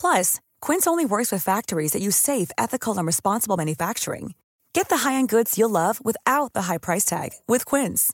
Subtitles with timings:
[0.00, 4.34] Plus, Quince only works with factories that use safe, ethical, and responsible manufacturing.
[4.76, 8.12] Get the high-end goods you'll love without the high price tag with Quince.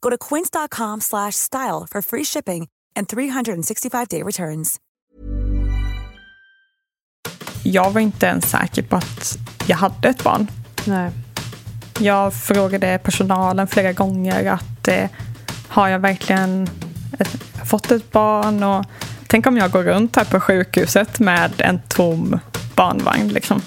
[0.00, 4.80] Go to quince.com slash style for free shipping and 365-day returns.
[7.62, 9.36] Jag var inte ens säker på att
[9.66, 10.50] jag hade ett barn.
[10.86, 11.10] Nej.
[12.00, 15.10] Jag frågade personalen flera gånger att eh,
[15.68, 16.68] har jag verkligen
[17.18, 17.28] ett,
[17.64, 18.62] fått ett barn?
[18.62, 18.84] Och
[19.28, 22.38] tänk om jag går runt här på sjukhuset med en tom
[22.74, 23.28] barnvagn.
[23.28, 23.62] Liksom.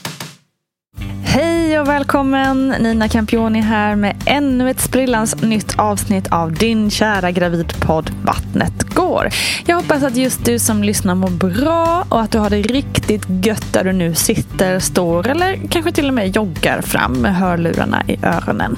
[1.24, 2.76] Hej och välkommen!
[2.80, 9.30] Nina Campioni här med ännu ett sprillans nytt avsnitt av din kära gravidpodd Vattnet går.
[9.66, 13.26] Jag hoppas att just du som lyssnar mår bra och att du har det riktigt
[13.46, 18.04] gött där du nu sitter, står eller kanske till och med joggar fram med hörlurarna
[18.08, 18.78] i öronen.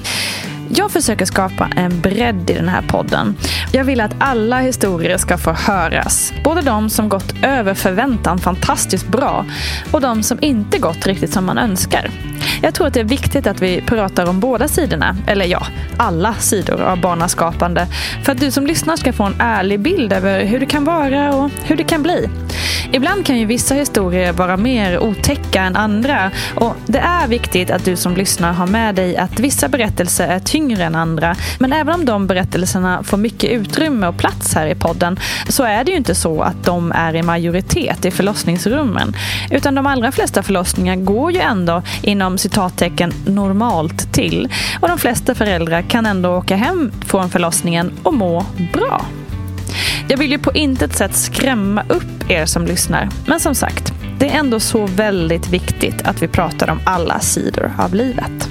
[0.68, 3.36] Jag försöker skapa en bredd i den här podden.
[3.72, 6.32] Jag vill att alla historier ska få höras.
[6.44, 9.46] Både de som gått över förväntan fantastiskt bra
[9.90, 12.10] och de som inte gått riktigt som man önskar.
[12.62, 16.34] Jag tror att det är viktigt att vi pratar om båda sidorna, eller ja, alla
[16.34, 17.86] sidor av barnaskapande.
[18.24, 21.34] För att du som lyssnar ska få en ärlig bild över hur det kan vara
[21.34, 22.28] och hur det kan bli.
[22.92, 27.84] Ibland kan ju vissa historier vara mer otäcka än andra och det är viktigt att
[27.84, 31.36] du som lyssnar har med dig att vissa berättelser är tyngre än andra.
[31.58, 35.18] Men även om de berättelserna får mycket utrymme och plats här i podden
[35.48, 39.16] så är det ju inte så att de är i majoritet i förlossningsrummen.
[39.50, 44.48] Utan de allra flesta förlossningar går ju ändå inom citattecken normalt till
[44.80, 49.04] och de flesta föräldrar kan ändå åka hem från förlossningen och må bra.
[50.08, 53.08] Jag vill ju på intet sätt skrämma upp er som lyssnar.
[53.26, 57.72] Men som sagt, det är ändå så väldigt viktigt att vi pratar om alla sidor
[57.78, 58.48] av livet.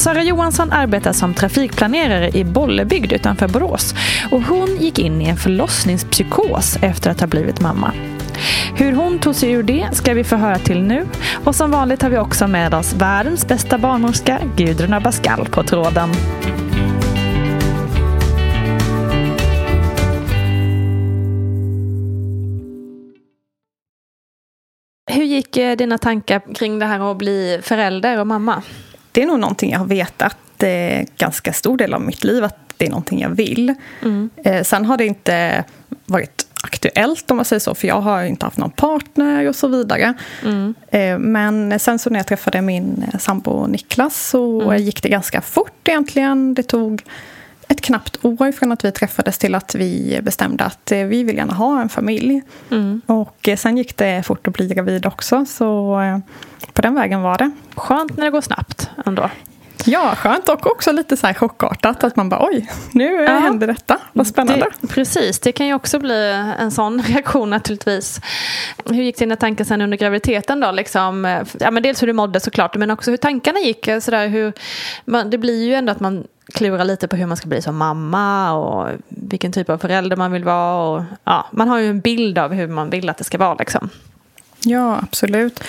[0.00, 3.94] Sara Johansson arbetar som trafikplanerare i Bollebygd utanför Borås
[4.30, 7.92] och hon gick in i en förlossningspsykos efter att ha blivit mamma.
[8.76, 11.06] Hur hon tog sig ur det ska vi få höra till nu
[11.44, 16.08] och som vanligt har vi också med oss världens bästa barnmorska Gudrun Abascal på tråden.
[25.10, 28.62] Hur gick eh, dina tankar kring det här att bli förälder och mamma?
[29.12, 32.58] Det är nog någonting jag har vetat eh, ganska stor del av mitt liv att
[32.76, 33.74] det är någonting jag vill.
[34.02, 34.30] Mm.
[34.44, 35.64] Eh, sen har det inte
[36.06, 39.68] varit aktuellt om man säger så, för jag har inte haft någon partner och så
[39.68, 40.14] vidare.
[40.44, 40.74] Mm.
[40.88, 44.76] Eh, men sen så när jag träffade min eh, sambo Niklas så Mm.
[44.82, 46.54] gick det ganska fort egentligen.
[46.54, 47.02] Det tog
[47.70, 51.36] ett knappt år från att vi träffades till att vi bestämde att eh, vi vill
[51.36, 52.42] gärna ha en familj.
[52.70, 53.00] Mm.
[53.06, 56.18] Och eh, sen gick det fort att bli gravid också, så eh,
[56.72, 57.50] på den vägen var det.
[57.74, 59.30] Skönt när det går snabbt ändå.
[59.84, 63.38] Ja, skönt och också lite så här chockartat att man bara oj, nu Ja.
[63.38, 63.98] händer detta.
[64.12, 64.66] Vad spännande.
[64.80, 68.20] Det, precis, det kan ju också bli en sån reaktion naturligtvis.
[68.84, 70.70] Hur gick dina tankar sen under graviditeten då?
[70.70, 73.88] Liksom, ja, men dels hur du mådde såklart, men också hur tankarna gick.
[74.00, 74.52] Sådär, hur,
[75.04, 77.76] man, det blir ju ändå att man klurar lite på hur man ska bli som
[77.76, 80.90] mamma och vilken typ av förälder man vill vara.
[80.90, 83.54] Och, ja, man har ju en bild av hur man vill att det ska vara.
[83.54, 83.88] Liksom.
[84.64, 85.64] Ja, absolut.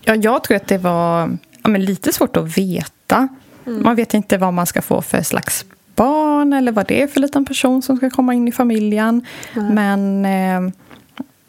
[0.00, 3.28] Ja, jag tror att det var ja, lite svårt att veta.
[3.64, 5.64] Man vet inte vad man ska få för slags
[5.94, 9.26] barn eller vad det är för liten person som ska komma in i familjen.
[9.54, 10.72] Men eh,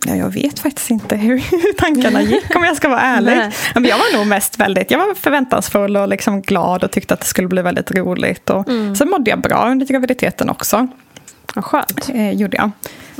[0.06, 1.44] ja, jag vet faktiskt inte hur,
[1.78, 3.52] tankarna gick om jag ska vara ärlig.
[3.74, 7.20] Men jag var nog mest väldigt jag var förväntansfull och liksom glad och tyckte att
[7.20, 8.50] det skulle bli väldigt roligt.
[8.50, 8.68] Och
[8.98, 10.88] Sen mådde jag bra under graviditeten också.
[11.56, 12.10] Vad skönt.
[12.14, 12.72] Eh, gjorde jag.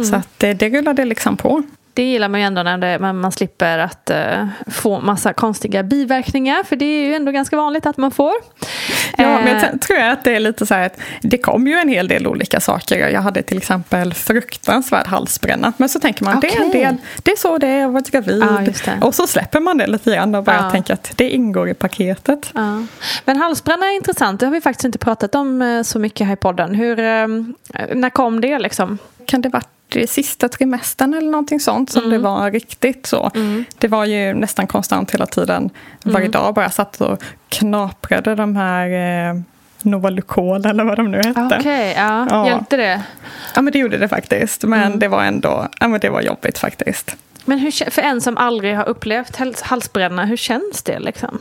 [0.06, 1.64] Så att, eh, det rullade liksom på.
[1.94, 5.84] Det gillar man ju ändå när det, man, man slipper att eh, få massa konstiga
[5.84, 6.64] biverkningar.
[6.64, 8.34] För det är ju ändå ganska vanligt att man får.
[9.18, 11.68] Ja, men Eh, jag t- tror att det är lite så här att det kom
[11.68, 13.10] ju en hel del olika saker.
[13.10, 15.74] Jag hade till exempel fruktansvärd halsbränna.
[15.78, 18.04] Men så tänker man, det är en del, det är så det är att vara
[18.12, 18.40] gravid.
[18.86, 19.00] Det.
[19.06, 20.70] Och så släpper man det lite grann och bara Ja.
[20.72, 22.52] tänker att det ingår i paketet.
[22.54, 22.84] Ja.
[23.26, 24.40] Men halsbränna är intressant.
[24.40, 26.76] Det har vi faktiskt inte pratat om eh, så mycket här i podden.
[26.76, 27.28] Hur, eh,
[27.94, 28.98] när kom det liksom?
[29.26, 32.12] Kan det varit i sista trimestern eller någonting sånt som Mm.
[32.12, 33.32] det var riktigt så.
[33.78, 35.70] Det var ju nästan konstant hela tiden.
[36.04, 36.32] Varje Mm.
[36.32, 38.90] dag bara satt och knaprade de här
[39.30, 39.36] eh,
[39.82, 41.58] Novalucol eller vad de nu hette.
[41.60, 42.28] Okej, ja.
[42.30, 42.48] Ja.
[42.48, 43.02] Hjälpte det?
[43.56, 44.64] Ja men det gjorde det faktiskt.
[44.64, 45.00] Men Mm.
[45.00, 47.16] det var ändå ja, men det var jobbigt faktiskt.
[47.46, 51.40] Men hur, för en som aldrig har upplevt hals- halsbränna, hur känns det liksom?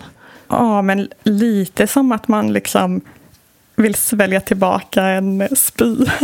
[0.48, 3.00] Ja, men lite som att man liksom
[3.82, 5.96] vill svälja tillbaka en spy.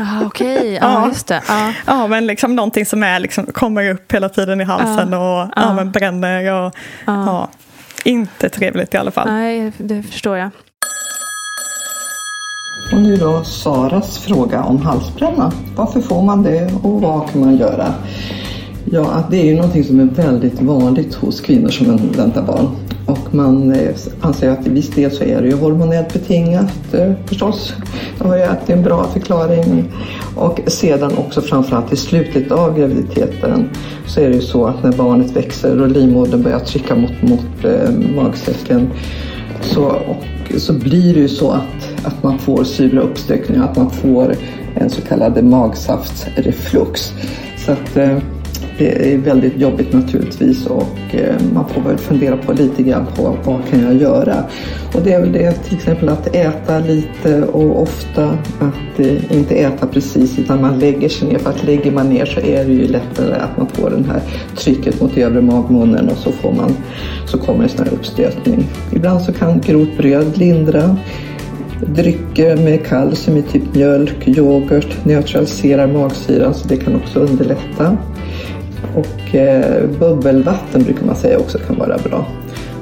[0.00, 1.08] Ah, Okej, ja, Ja.
[1.08, 1.42] just det.
[1.48, 1.72] Ja.
[1.86, 5.48] ja, men liksom någonting som är, liksom, kommer upp hela tiden i halsen och ja.
[5.56, 5.74] Ja.
[5.74, 6.52] men bränner.
[6.52, 6.74] Och,
[7.06, 7.48] ja.
[8.04, 9.28] inte trevligt i alla fall.
[9.28, 10.50] Nej, det förstår jag.
[12.92, 15.52] Och nu då Saras fråga om halsbränna.
[15.76, 17.94] Varför får man det och vad kan man göra?
[18.84, 22.66] Ja, att det är ju någonting som är väldigt vanligt hos kvinnor som väntar barn.
[23.06, 27.12] Och man eh, anser att i viss del så är det ju hormonellt betingat eh,
[27.26, 27.74] förstås.
[28.18, 29.92] Det har ju att det är en bra förklaring.
[30.36, 33.70] Och sedan också framförallt i slutet av graviditeten
[34.06, 37.64] så är det ju så att när barnet växer och livmodern börjar trycka mot, mot
[37.64, 38.90] eh, magsäcken
[39.60, 43.90] så, och, så blir det ju så att, att man får sura uppstökningar, att man
[43.90, 44.34] får
[44.74, 47.12] en så kallad magsaftsreflux.
[47.56, 48.18] Så att eh,
[48.78, 53.36] det är väldigt jobbigt naturligtvis och eh, man får väl fundera på lite grann på
[53.44, 54.44] vad kan jag göra?
[54.94, 58.24] Och det är väl det till exempel att äta lite och ofta,
[58.60, 62.26] att eh, inte äta precis utan man lägger sig ner för att lägger man ner
[62.26, 64.22] så är det ju lättare att man får det här
[64.56, 66.76] trycket mot övre magmunnen och så får man
[67.26, 68.66] så kommer en sån här uppstötning.
[68.92, 70.96] Ibland så kan grovt bröd lindra.
[71.86, 77.96] Drycker med kalcium i typ mjölk, yoghurt neutraliserar magsyran så det kan också underlätta.
[78.96, 82.26] Och eh, bubbelvatten brukar man säga också kan vara bra.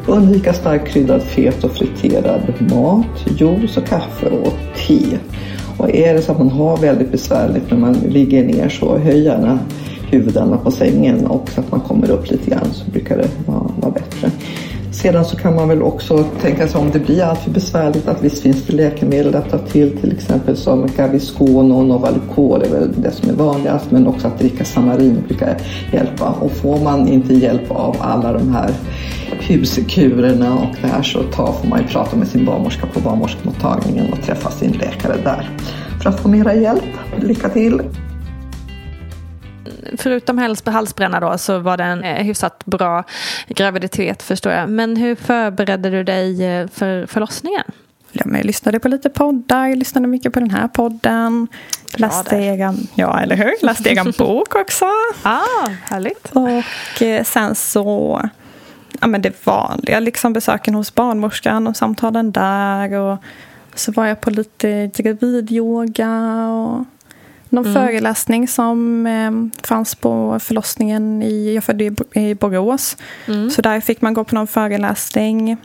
[0.07, 2.41] Undvika starkkryddad, fet och friterad
[2.71, 5.19] mat, juice och kaffe och te.
[5.79, 9.25] Och är det så att man har väldigt besvärligt när man ligger ner så höj
[9.25, 9.59] gärna
[10.11, 13.71] huvudena på sängen och så att man kommer upp lite grann så brukar det vara,
[13.81, 14.31] vara bättre.
[15.03, 18.43] Sedan så kan man väl också tänka sig om det blir alltför besvärligt att visst
[18.43, 23.11] finns det läkemedel att ta till till exempel som Gaviscon och Novalucol är väl det
[23.11, 25.57] som är vanligast men också att dricka Samarin brukar
[25.93, 28.71] hjälpa och får man inte hjälp av alla de här
[29.41, 34.13] huskurerna och det här så ta, får man ju prata med sin barnmorska på barnmorskemottagningen
[34.13, 35.51] och träffa sin läkare där
[36.03, 36.85] för att få mera hjälp.
[37.21, 37.81] Lycka till!
[39.97, 43.05] Förutom hals- halsbränna då så var det en eh, hyfsat bra
[43.49, 44.69] graviditet förstår jag.
[44.71, 47.65] Men hur förberedde du dig eh, för förlossningen?
[48.13, 51.49] Jag lyssnade på lite poddar, jag lyssnade mycket på den här podden.
[51.95, 52.43] Läste där.
[52.43, 53.55] egen, ja, eller hur?
[53.63, 54.85] Läste egen bok också.
[55.23, 56.31] Ah, härligt.
[56.33, 58.21] Och eh, sen så,
[59.01, 62.93] ja men det vanliga, liksom besöken hos barnmorskan och samtalen där.
[62.93, 63.19] Och
[63.75, 66.85] så var jag på lite gravidyoga och
[67.49, 72.97] någon föreläsning som eh, fanns på förlossningen i, jag födde i, i Borås.
[73.55, 75.57] Så där fick man gå på någon föreläsning.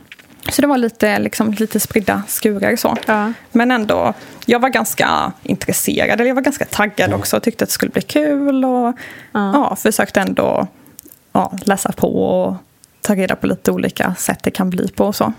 [0.50, 2.96] Så det var lite, liksom, lite spridda skurar så.
[3.06, 3.32] Ja.
[3.52, 4.14] Men ändå,
[4.46, 8.02] jag var ganska intresserad, eller jag var ganska taggad också tyckte att det skulle bli
[8.02, 8.64] kul.
[8.64, 8.96] Och
[9.32, 9.76] ja.
[9.76, 10.66] försökte ändå
[11.32, 12.56] ja, läsa på och
[13.00, 15.32] ta reda på lite olika sätt det kan bli på och så.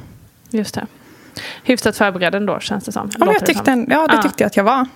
[0.50, 0.88] Just det.
[1.64, 3.10] Hyfsat förberedd ändå känns det som.
[3.20, 3.88] Ja, jag tyckte, som.
[3.90, 4.22] ja det Ja.
[4.22, 4.88] tyckte jag att jag var.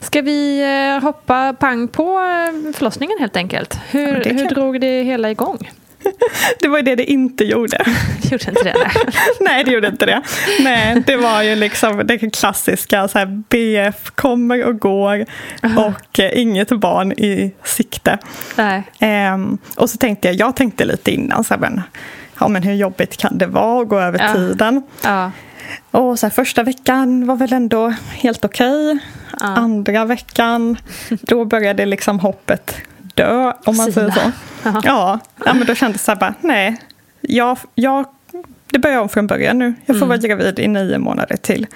[0.00, 0.60] Ska vi
[0.96, 3.78] eh, hoppa pang på eh, förlossningen helt enkelt?
[3.90, 5.70] Hur, Ja, det hur drog det hela igång?
[6.60, 7.84] Det var ju det det inte gjorde.
[8.30, 8.74] Gjorde inte det?
[8.78, 9.14] Nej.
[9.40, 10.22] Nej, det gjorde inte det.
[10.60, 15.26] Nej, det var ju liksom det klassiska, så här, BF kommer och går
[15.78, 18.18] och eh, inget barn i sikte.
[18.98, 21.80] Ehm, och så tänkte jag, jag tänkte lite innan, så här, men,
[22.40, 24.32] ja, men hur jobbigt kan det vara att gå över Ja.
[24.34, 24.82] tiden?
[25.04, 25.30] Ja.
[25.90, 28.98] Och så här, första veckan var väl ändå helt okej.
[29.40, 30.76] Andra veckan,
[31.08, 32.74] då började liksom hoppet
[33.14, 34.20] dö, om man säger så.
[34.20, 34.80] Sina.
[34.84, 36.76] Ja, ja, men då kändes det så här bara, nej,
[37.20, 38.04] jag, jag,
[38.70, 39.74] det börjar om från början nu.
[39.86, 41.66] Jag får vara gravid i nio månader till.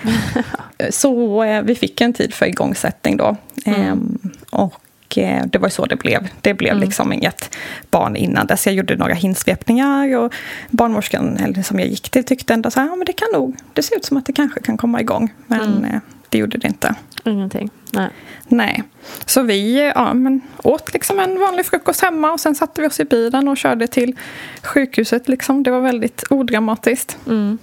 [0.90, 3.36] så eh, vi fick en tid för igångsättning då.
[3.64, 4.18] Ehm,
[4.50, 4.81] och
[5.18, 6.28] eh, det var ju så det blev.
[6.40, 7.56] Det blev liksom inget
[7.90, 8.66] barn innan dess.
[8.66, 10.32] Jag gjorde några hinsvepningar och
[10.70, 13.82] barnmorskan som jag gick till tyckte ändå så här, ja men det kan nog, det
[13.82, 15.32] ser ut som att det kanske kan komma igång.
[15.46, 16.94] Men eh, det gjorde det inte.
[17.24, 17.70] Ingenting.
[17.92, 18.08] Nej.
[18.48, 18.82] Nej.
[19.26, 23.00] Så vi ja, men åt liksom en vanlig frukost hemma och sen satte vi oss
[23.00, 24.16] i bilen och körde till
[24.62, 25.28] sjukhuset.
[25.28, 25.62] Liksom.
[25.62, 27.16] Det var väldigt odramatiskt.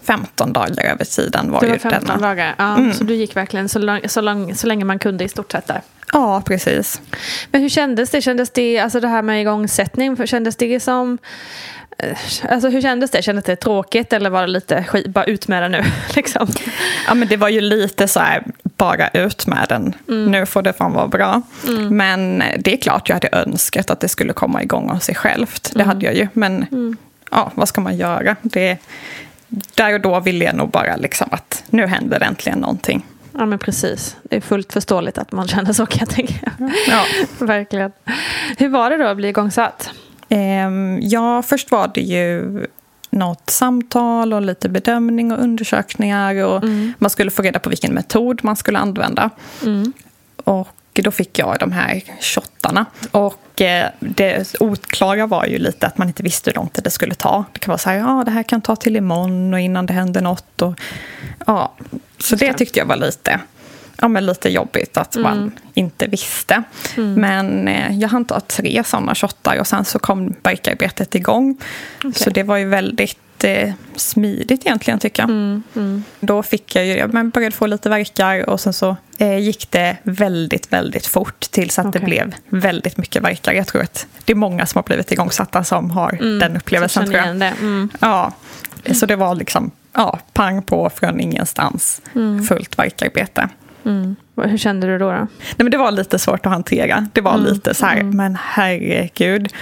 [0.04, 2.28] 15 dagar över tiden var Det ju var 15 denna.
[2.28, 2.56] dagar.
[2.58, 2.94] Ja, Mm.
[2.94, 5.68] Så du gick verkligen så, lång, så, lång, så länge man kunde i stort sett
[5.68, 5.82] där.
[6.14, 7.02] Ja, precis.
[7.52, 8.22] Men hur kändes det?
[8.22, 11.18] Kändes det, alltså det här med igångsättning, kändes det som...
[11.98, 12.18] eh,
[12.50, 13.22] Alltså hur kändes det?
[13.22, 15.84] Kändes det tråkigt eller var det lite skit, bara ut med det nu?
[16.16, 16.48] Liksom?
[17.08, 19.94] Ja, men det var ju lite så här, bara ut med den.
[20.08, 20.32] Mm.
[20.32, 21.42] Nu får det fan vara bra.
[21.90, 25.72] Men det är klart jag hade önskat att det skulle komma igång av sig självt.
[25.76, 25.78] Mm.
[25.78, 26.28] Det hade jag ju.
[26.34, 26.66] Men
[27.32, 28.36] ja, vad ska man göra?
[28.42, 28.78] Det,
[29.76, 33.06] där och då ville jag nog bara liksom att nu händer det äntligen någonting.
[33.32, 34.18] Ja men precis.
[34.24, 36.52] Det är fullt förståeligt att man känner så kan jag tänka.
[36.88, 37.06] Ja.
[37.46, 37.92] Verkligen.
[38.58, 39.90] Hur var det då att bli igångsatt?
[40.30, 42.66] Ehm, ja, först var det ju
[43.10, 46.44] något samtal och lite bedömning och undersökningar.
[46.46, 46.64] Och
[46.98, 49.30] Man skulle få reda på vilken metod man skulle använda.
[50.44, 52.86] Och då fick jag de här shottarna.
[53.12, 53.42] Och
[54.00, 57.46] det oklara var ju lite att man inte visste hur lång tid det skulle ta.
[57.54, 59.94] Det kan vara så här, ja det här kan ta till imorgon och innan det
[59.94, 60.62] händer något.
[60.62, 60.80] Och,
[61.48, 61.74] ja.
[62.18, 63.40] Så det tyckte jag var lite,
[64.02, 66.64] ja, men lite jobbigt att man inte visste.
[66.96, 71.58] Men eh, jag hann ta tre sådana shottar och sen så kom verkarbetet igång.
[72.16, 75.62] Så det var ju väldigt eh, smidigt egentligen tycker jag.
[76.20, 79.98] Då fick jag ju, jag började få lite verkar och sen så eh, gick det
[80.04, 82.06] väldigt, väldigt fort tills att det Okej.
[82.06, 83.54] blev väldigt mycket verkar.
[83.54, 87.06] Jag tror att det är många som har blivit igångsatta som har den upplevelsen.
[87.06, 87.40] Tror jag.
[87.40, 87.54] det.
[87.60, 87.90] Mm.
[88.00, 88.34] Ja,
[88.94, 92.02] så det var liksom ja, pang på från ingenstans.
[92.48, 93.50] Fullt verkarbete.
[94.48, 95.12] Hur kände du då?
[95.12, 95.18] då?
[95.18, 95.28] Nej,
[95.58, 97.08] men det var lite svårt att hantera.
[97.14, 99.54] Det var lite så här, men herregud.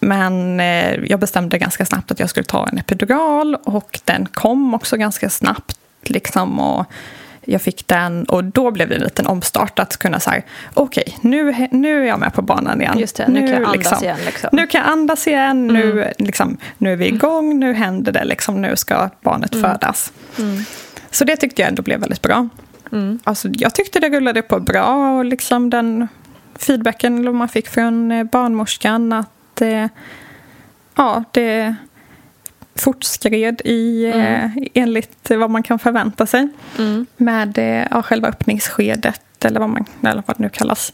[0.00, 4.74] Men eh, jag bestämde ganska snabbt att jag skulle ta en epidural och den kom
[4.74, 5.78] också ganska snabbt.
[6.02, 6.86] Liksom, och
[7.44, 10.42] jag fick den och då blev det en liten omstart att kunna säga
[10.74, 12.98] okej, nu, nu är jag med på banan igen.
[12.98, 14.48] Just det, nu kan jag andas igen, liksom.
[14.52, 18.62] Nu kan jag andas igen, nu, liksom, nu är vi igång, nu händer det, liksom,
[18.62, 20.12] nu ska barnet födas.
[21.10, 22.48] Så det tyckte jag ändå blev väldigt bra.
[23.24, 26.08] Alltså, jag tyckte det rullade på bra och liksom den
[26.58, 29.86] feedbacken man fick från eh, barnmorskan att eh,
[30.94, 31.74] ja, det
[32.74, 36.48] fortskred i, eh, enligt vad man kan förvänta sig
[37.16, 40.92] med eh, ja, själva öppningsskedet eller vad, man, eller vad det nu kallas.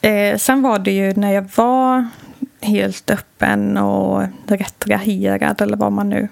[0.00, 2.08] Eh, sen var det ju när jag var
[2.60, 6.28] helt öppen och retraherad eller vad man nu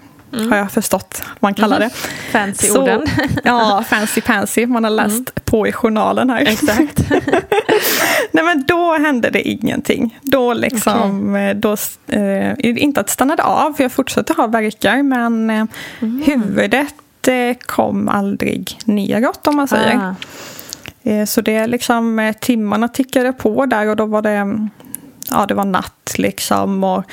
[0.49, 1.89] har jag förstått att man kallar det.
[2.31, 3.05] Fancy Så- orden.
[3.43, 4.65] Ja, fancy pansy.
[4.65, 6.41] Man har läst på i journalen här.
[6.41, 7.09] Exakt.
[8.31, 10.19] Nej, men då hände det ingenting.
[10.21, 11.75] Då liksom, eh, då,
[12.07, 15.65] eh, inte att det stannade av, för jag fortsatte ha verkar, men eh,
[16.25, 19.95] huvudet eh, kom aldrig neråt om man säger.
[19.95, 20.15] Ah.
[21.09, 24.69] Eh, Så det liksom, eh, timmarna tickade på där och då var det, mm,
[25.31, 27.03] ja det var natt liksom och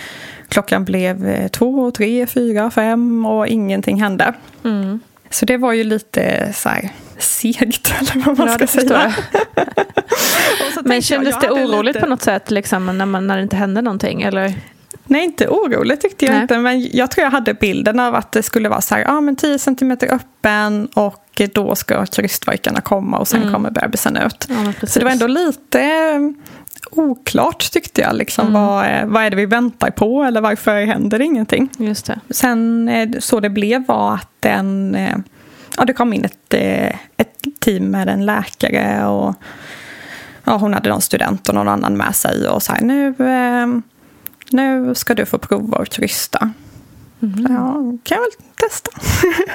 [0.53, 4.35] klockan blev eh, två, tre, fyra, fem och ingenting hände.
[4.65, 5.01] Mm.
[5.31, 9.13] Så det var ju lite så här segt eller vad man Ja, ska det säga.
[9.57, 9.65] jag.
[10.85, 13.37] Men jag, kändes jag det hade oroligt lite- på något sätt liksom, när, man, när
[13.37, 14.23] det inte hände någonting?
[14.23, 14.55] Eller?
[15.05, 16.43] Nej, inte oroligt tyckte jag Nej.
[16.43, 16.59] inte.
[16.59, 19.37] Men jag tror jag hade bilden av att det skulle vara så här, ja men
[19.37, 24.49] 10 cm öppen och då ska krystverkarna komma och sen kommer bebisen ut.
[24.51, 24.73] Mm.
[24.81, 26.09] Ja, så det var ändå lite
[26.99, 28.17] oklart tyckte jag.
[28.17, 28.63] Liksom, Mm.
[28.63, 31.69] vad, är- vad är det vi väntar på eller varför händer ingenting?
[31.79, 32.21] Just det.
[32.31, 35.17] Sen eh, så det blev var att den, eh,
[35.77, 39.35] ja, det kom in ett, eh, ett team med en läkare och
[40.45, 43.67] ja, hon hade någon student och någon annan med sig och sa nu, eh,
[44.51, 46.51] nu ska du få prova att krysta.
[47.49, 48.91] Ja, kan jag väl testa.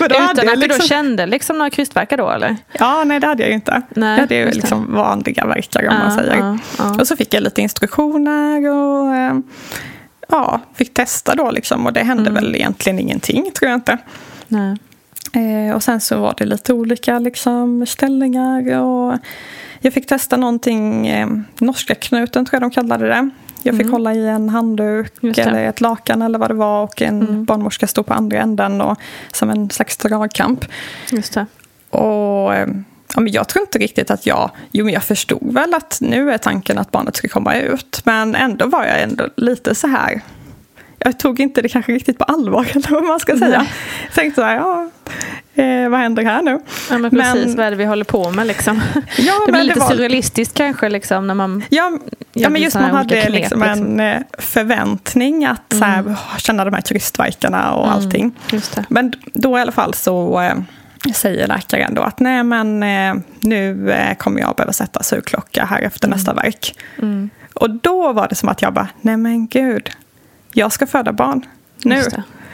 [0.00, 2.56] Men då Utan att du då liksom- kände liksom några krystvärkar då eller?
[2.72, 3.82] Ja, nej det hade jag ju inte.
[3.90, 4.60] Nej, jag hade ju just det.
[4.60, 6.36] liksom vanliga verkar om Ja, man säger.
[6.36, 6.94] ja, ja.
[7.00, 9.34] Och så fick jag lite instruktioner och eh,
[10.28, 11.86] ja, fick testa då liksom.
[11.86, 12.34] Och det hände Mm.
[12.34, 13.98] väl egentligen ingenting tror jag inte.
[14.48, 14.76] Nej.
[15.32, 18.78] Eh, och sen så var det lite olika liksom, ställningar.
[18.80, 19.18] Och
[19.80, 23.30] jag fick testa någonting, eh, norska knuten tror jag de kallade det.
[23.62, 25.34] Jag fick hålla i en handduk Mm.
[25.38, 25.48] Mm.
[25.48, 28.98] eller ett lakan eller vad det var och en barnmorska stod på andra änden och,
[29.32, 30.64] som en slags dragkamp.
[31.12, 31.46] Just det.
[31.90, 32.68] Och eh,
[33.14, 34.50] ja, men jag tror inte riktigt att jag...
[34.72, 38.00] Jo, men jag förstod väl att nu är tanken att barnet ska komma ut.
[38.04, 40.20] Men ändå var jag ändå lite så här...
[40.98, 43.66] Jag tog inte det kanske riktigt på allvar, eller vad man ska säga.
[44.06, 44.90] Jag tänkte så här, ja,
[45.58, 46.60] eh, vad händer här nu?
[46.90, 48.80] Ja, men precis, vad är det vi håller på med liksom?
[49.18, 51.64] Ja, det blir men lite var- surrealistiskt kanske liksom när man...
[51.68, 51.98] Ja,
[52.32, 53.98] ja men just man hade knep, liksom liksom.
[53.98, 58.32] en eh, förväntning att så här, åh, känna de här krystverkarna och allting.
[58.52, 58.84] Just det.
[58.88, 60.54] Men då i alla fall så eh,
[61.14, 65.80] säger läkaren då att nej men eh, nu eh, kommer jag behöva sätta sugklocka här
[65.80, 66.74] efter nästa verk.
[67.54, 69.90] Och då var det som att jag bara, nej men gud,
[70.52, 71.42] jag ska föda barn.
[71.82, 72.02] Nu.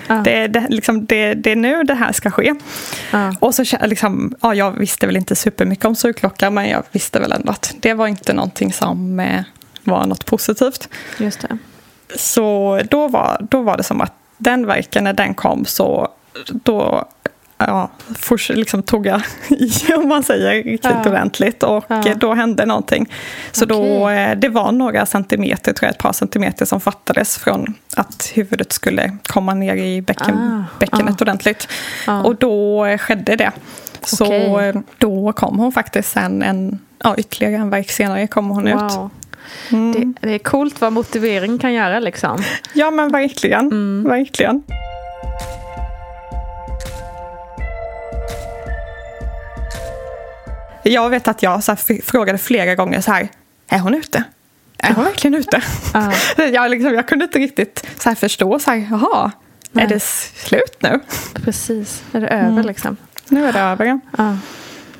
[0.06, 0.14] Ja.
[0.14, 2.54] Det, är det, liksom, det, det är nu det här ska ske.
[3.12, 3.34] Ja.
[3.40, 7.32] Och så liksom, ja, jag visste väl inte supermycket om sugklocka men jag visste väl
[7.32, 9.42] ändå att det var inte någonting som eh,
[9.84, 10.88] var något positivt.
[11.18, 11.58] Just det.
[12.16, 16.08] Så då var, då var det som att den verken när den kom så
[16.52, 17.08] då
[17.58, 21.10] ja, fors, liksom tog jag i om man säger riktigt Ja.
[21.10, 22.02] ordentligt och Ja.
[22.16, 23.08] då hände någonting.
[23.52, 24.16] Så då, Okej.
[24.24, 28.72] eh, det var några centimeter, tror jag, ett par centimeter som fattades från att huvudet
[28.72, 31.68] skulle komma ner i bäcken, Ah, bäckenet ordentligt.
[32.06, 32.20] Ah.
[32.22, 33.52] Och då eh, skedde det.
[34.04, 34.68] Så Okej.
[34.68, 38.74] eh, då kom hon faktiskt sen en, ja, ytterligare en verk senare kom hon ut.
[38.74, 39.10] Wow.
[39.70, 42.42] Det, det är coolt vad motivering kan göra liksom.
[42.72, 44.04] Ja men verkligen, Mm.
[44.08, 44.62] verkligen.
[50.84, 53.28] Jag vet att jag så frågade flera gånger så här,
[53.68, 54.24] är hon ute?
[54.78, 55.62] Är hon verkligen ute?
[55.94, 56.12] Ja.
[56.44, 59.32] jag, liksom, jag kunde inte riktigt så förstå, så här, jaha,
[59.72, 59.84] Nej.
[59.84, 61.00] är det slut nu?
[61.34, 62.96] Precis, är det över liksom?
[63.28, 64.00] Nu är det över.
[64.18, 64.36] Ja.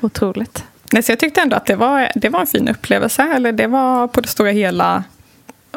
[0.01, 0.63] Otroligt.
[0.91, 3.23] Nej, så jag tyckte ändå att det var, det var en fin upplevelse.
[3.23, 5.03] Eller det var på det stora hela...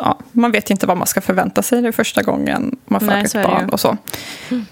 [0.01, 3.25] Ja, man vet ju inte vad man ska förvänta sig det första gången man föder
[3.25, 3.97] ett barn och så.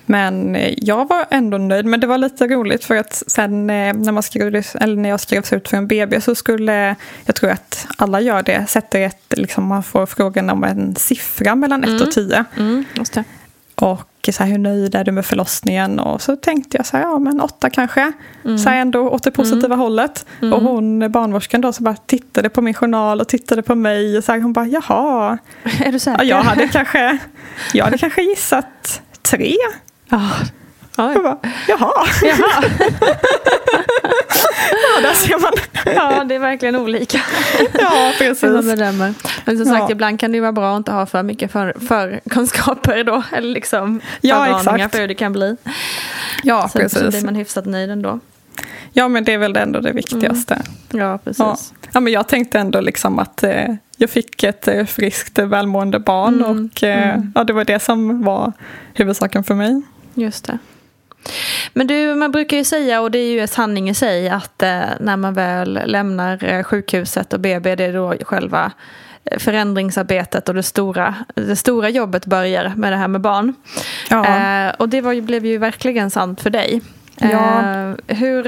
[0.07, 1.87] Men eh, jag var ändå nöjd.
[1.87, 5.21] Men det var lite roligt för att sen eh, när, man skrevs, eller när jag
[5.21, 9.35] skrevs ut för en BB så skulle, jag tror att alla gör det, sätter ett,
[9.37, 12.45] liksom, man får frågan om en siffra mellan 1 och 10.
[12.57, 13.15] Mm, just
[14.29, 15.99] Och så här, hur nöjd är du med förlossningen?
[16.01, 18.13] Och så tänkte jag så här, ja men åtta kanske.
[18.43, 20.27] Så här ändå åt det positiva hållet.
[20.41, 24.19] Och hon, barnmorskan då, så bara tittade på min journal och tittade på mig.
[24.19, 25.39] Och så här, hon bara, jaha.
[25.85, 26.25] Är du säker?
[26.25, 27.19] Ja, jag, hade kanske,
[27.73, 29.55] jag hade kanske gissat tre.
[30.09, 30.21] Ja.
[30.97, 31.23] Jag Ja.
[31.23, 31.93] bara, jaha.
[32.23, 32.65] Jaha.
[34.71, 35.53] Ja, där ser man.
[35.95, 37.21] ja, det är verkligen olika.
[37.79, 38.43] Ja, man precis.
[38.67, 39.15] bedömer.
[39.45, 39.91] Men som sagt, Ja.
[39.91, 43.23] ibland kan det ju vara bra att inte ha för mycket för, för då.
[43.33, 44.93] Eller liksom Ja, exakt.
[44.95, 45.57] för hur det kan bli.
[46.43, 47.09] Ja, Så, så precis.
[47.09, 48.21] blir man hyfsat nöjd ändå.
[48.93, 50.63] Ja, men det är väl ändå det viktigaste.
[50.91, 51.39] Ja, precis.
[51.39, 51.57] Ja.
[51.93, 55.99] ja, men jag tänkte ändå liksom att eh, jag fick ett eh, friskt, eh, välmående
[55.99, 58.53] barn Mm, och eh, ja, det var det som var
[58.95, 59.83] huvudsaken för mig.
[60.15, 60.59] Just det.
[61.73, 64.63] Men du, man brukar ju säga, och det är ju en sanning i sig, att
[64.63, 68.73] eh, när man väl lämnar eh, sjukhuset och BB, det är då själva
[69.25, 73.55] eh, förändringsarbetet och det stora, det stora jobbet börjar med det här med barn.
[74.11, 74.73] Ja.
[74.73, 76.83] Och det var blev ju verkligen sant för dig.
[77.19, 77.63] Ja.
[78.07, 78.43] Hur,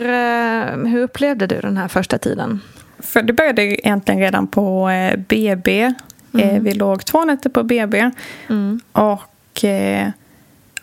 [0.87, 2.61] hur upplevde du den här första tiden?
[2.99, 4.91] För det började egentligen redan på
[5.29, 5.93] BB.
[6.39, 8.11] Eh, vi låg två nätter på BB.
[8.49, 8.81] Mm.
[8.93, 9.65] Och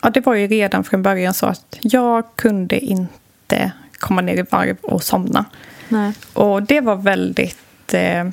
[0.06, 4.42] ja, det var ju redan från början så att jag kunde inte komma ner i
[4.42, 5.46] varv och somna.
[5.90, 6.14] Nej.
[6.34, 8.24] Och det var väldigt eh,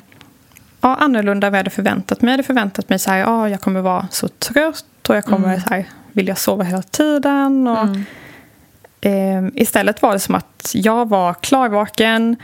[0.81, 2.29] ja, annorlunda vad jag hade förväntat mig.
[2.29, 5.59] Jag hade förväntat mig så här, ja, jag kommer vara så trött och jag kommer
[5.59, 7.67] så här, vilja sova hela tiden.
[7.67, 7.87] Och,
[9.09, 12.35] eh, istället var det som att jag var klarvaken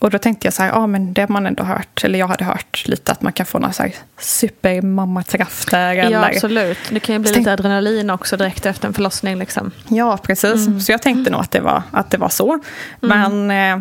[0.00, 2.28] och då tänkte jag så här, ja men det har man ändå hört, eller jag
[2.28, 5.92] hade hört lite att man kan få några så här supermammakrafter.
[5.94, 6.78] Ja, eller, absolut.
[6.90, 9.38] Det kan ju bli Så tänk- lite adrenalin också direkt efter en förlossning.
[9.38, 9.70] Liksom.
[9.88, 10.86] Ja, precis.
[10.86, 12.58] Så jag tänkte nog att det var, att det var så.
[13.00, 13.78] Men eh,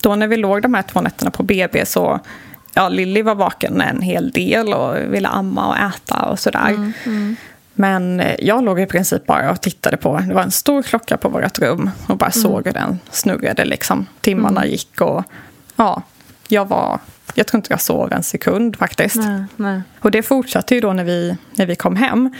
[0.00, 2.20] då när vi låg de här två nätterna på BB så
[2.74, 6.92] ja, Lilly var vaken en hel del och ville amma och äta och sådär.
[7.74, 11.16] Men eh, jag låg i princip bara och tittade på, det var en stor klocka
[11.16, 14.06] på vårt rum och bara såg hur den snurrade liksom.
[14.20, 15.24] Timmarna gick och
[15.76, 16.02] ja,
[16.48, 17.00] jag var,
[17.34, 19.16] jag tror inte jag sov en sekund faktiskt.
[19.16, 19.82] Nej, nej.
[20.00, 22.34] Och det fortsatte ju då när vi, när vi kom hem.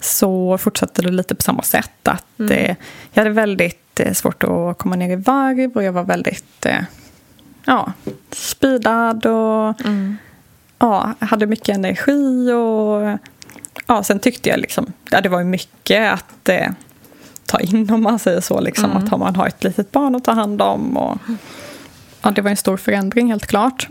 [0.00, 2.08] Så fortsatte det lite på samma sätt.
[2.08, 2.76] Att eh,
[3.12, 6.84] jag hade väldigt eh, svårt att komma ner i varv och jag var väldigt eh,
[7.64, 7.92] ja,
[8.32, 9.76] speedad och
[10.78, 12.52] ja, hade mycket energi.
[12.52, 13.18] Och,
[13.86, 16.68] ja, sen tyckte jag liksom, ja, det var ju mycket att eh,
[17.46, 18.60] ta in om man säger så.
[18.60, 20.96] Liksom, Att man har ett litet barn att ta hand om.
[20.96, 21.18] Och,
[22.22, 23.88] ja, det var en stor förändring helt klart.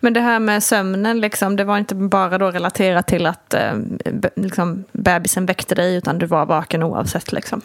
[0.00, 3.74] Men det här med sömnen, liksom, det var inte bara då relaterat till att eh,
[4.12, 7.32] be, liksom, bebisen väckte dig, utan du var vaken oavsett.
[7.32, 7.60] Liksom.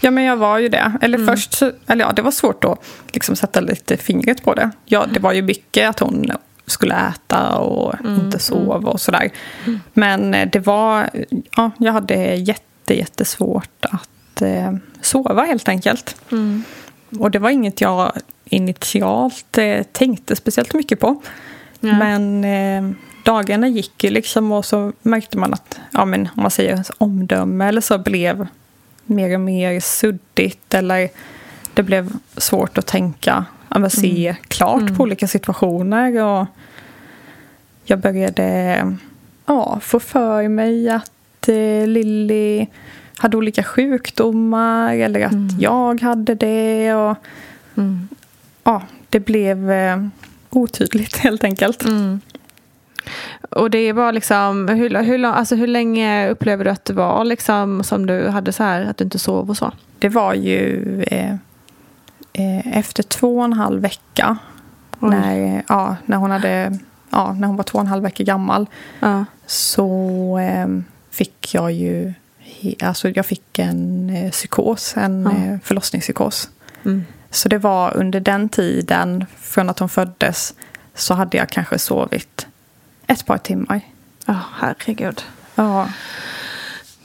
[0.00, 0.92] Ja, men jag var ju det.
[1.00, 2.78] Eller först, så- eller ja, det var svårt att
[3.12, 4.70] liksom sätta lite fingret på det.
[4.84, 6.30] Ja, det var ju mycket att hon
[6.66, 9.30] skulle äta och inte sova och sådär.
[9.92, 11.10] Men eh, det var,
[11.56, 16.16] ja, jag hade jätte, jättesvårt att eh, sova helt enkelt.
[17.18, 18.12] Och det var inget jag
[18.44, 21.22] initialt eh, tänkte speciellt mycket på.
[21.98, 26.50] Men eh, dagarna gick ju liksom och så märkte man att, ja men om man
[26.50, 28.46] säger ens omdöme eller så blev
[29.04, 31.08] mer och mer suddigt eller
[31.74, 33.44] det blev svårt att tänka,
[33.78, 36.46] men se klart på olika situationer och
[37.84, 38.96] jag började
[39.46, 42.66] ja, få för mig att eh, Lilly
[43.16, 47.16] hade olika sjukdomar eller att jag hade det och
[48.64, 50.06] ja, det blev eh,
[50.50, 51.84] otydligt helt enkelt.
[53.50, 57.84] Och det var liksom, hur, hur, alltså, hur länge upplever du att det var liksom,
[57.84, 59.72] som du hade så här, att du inte sov och så?
[59.98, 61.34] Det var ju eh,
[62.64, 64.38] efter två och en halv vecka
[64.98, 66.78] när, ja, när, hon hade,
[67.10, 68.66] ja, när hon var två och en halv vecka gammal
[69.00, 69.24] Ja.
[69.46, 70.66] så eh,
[71.10, 72.14] fick jag ju
[72.82, 76.50] alltså jag fick en eh, psykos, en eh, förlossningspsykos.
[76.84, 77.04] Mm.
[77.30, 80.54] Så det var under den tiden, från att hon föddes,
[80.94, 82.46] så hade jag kanske sovit
[83.06, 83.80] ett par timmar.
[84.26, 85.22] Ja, herregud.
[85.54, 85.88] Ja,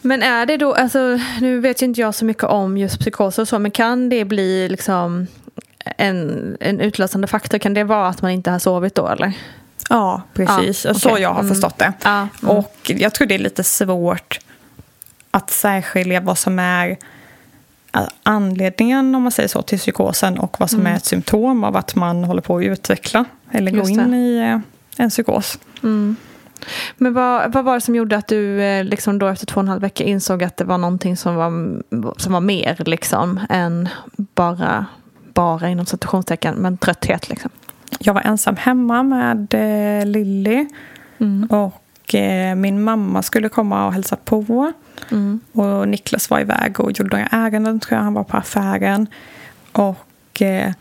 [0.02, 3.40] Men är det då, alltså, nu vet ju inte jag så mycket om just psykos
[3.40, 5.28] och så, men kan det bli liksom
[5.98, 7.58] en, en utlösande faktor?
[7.58, 9.34] Kan det vara att man inte har sovit då eller?
[9.90, 10.86] ja precis.
[10.86, 11.50] Ja, Så jag har Mm.
[11.54, 11.94] förstått det.
[12.04, 12.58] Ja, mm.
[12.58, 14.40] Och jag tror det är lite svårt
[15.32, 16.98] att särskilja vad som är
[18.24, 21.96] anledningen, om man säger så, till psykosen och vad som är ett symptom av att
[21.96, 24.60] man håller på att utveckla eller gå in i eh,
[25.04, 25.60] en psykos.
[26.98, 29.64] Men vad, vad var det som gjorde att du eh, liksom då efter två och
[29.64, 31.52] en halv vecka insåg att det var någonting som var,
[32.18, 34.86] som var mer liksom än bara,
[35.34, 37.52] bara inom citationstecken, men trötthet liksom?
[38.00, 40.68] Jag var ensam hemma med eh, Lilly
[41.50, 44.72] och eh, min mamma skulle komma och hälsa på.
[45.52, 48.04] Och Niklas var iväg och gjorde några ärenden, tror jag.
[48.04, 49.08] Han var på affären.
[49.72, 50.72] Och eh,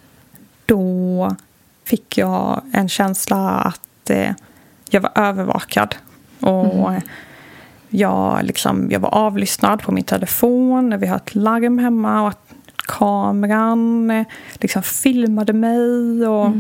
[0.67, 1.37] då
[1.85, 4.31] fick jag en känsla att eh,
[4.91, 5.97] jag var övervakad.
[6.41, 7.03] Och eh,
[7.89, 10.99] jag, liksom, jag var avlyssnad på min telefon.
[10.99, 16.27] Vi har ett larm hemma och att kameran eh, liksom filmade mig.
[16.27, 16.51] Och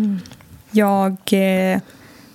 [0.70, 1.80] Jag eh,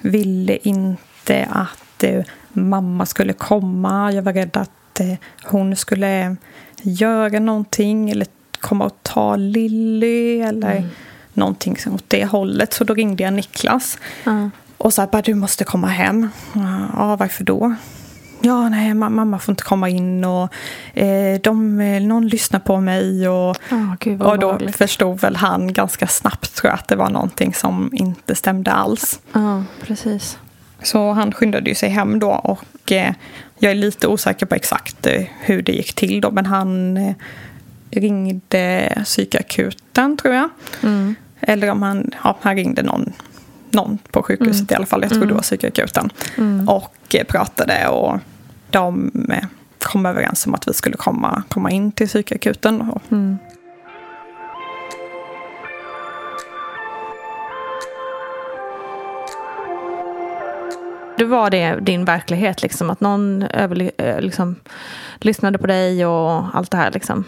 [0.01, 4.12] ville inte att eh, mamma skulle komma.
[4.12, 6.36] Jag var rädd att eh, hon skulle
[6.82, 8.27] göra någonting eller
[8.60, 10.89] komma och ta Lilly eller
[11.34, 12.73] någonting som åt det hållet.
[12.73, 13.99] Så då ringde jag Niklas
[14.84, 16.30] och sa att du måste komma hem.
[16.98, 17.76] Ja, varför då?
[18.41, 20.54] Ja, nej, ma- mamma får inte komma in och
[20.93, 23.28] eh, de, eh, någon lyssnar på mig.
[23.30, 24.76] Och, Ja, gud, och då obehagligt.
[24.76, 29.19] förstod väl han ganska snabbt tror jag att det var någonting som inte stämde alls.
[29.34, 30.38] Ja, precis.
[30.84, 33.13] Så han skyndade ju sig hem då och eh,
[33.60, 36.32] jag är lite osäker på exakt eh, hur det gick till då.
[36.32, 37.13] Men han eh,
[37.91, 40.50] ringde psykakuten tror jag.
[41.41, 43.13] Eller om han, ja, han ringde någon,
[43.74, 45.02] någon på sjukhuset i alla fall.
[45.02, 46.10] Jag tror det var psykakuten.
[46.68, 48.20] Och eh, pratade och
[48.70, 49.46] de eh,
[49.80, 52.82] kom överens om att vi skulle komma, komma in till psykakuten.
[52.82, 53.02] Och,
[61.18, 64.56] Det var det din verklighet, liksom, att någon överli- eh, liksom,
[65.20, 66.92] lyssnade på dig och allt det här.
[66.92, 67.24] Liksom.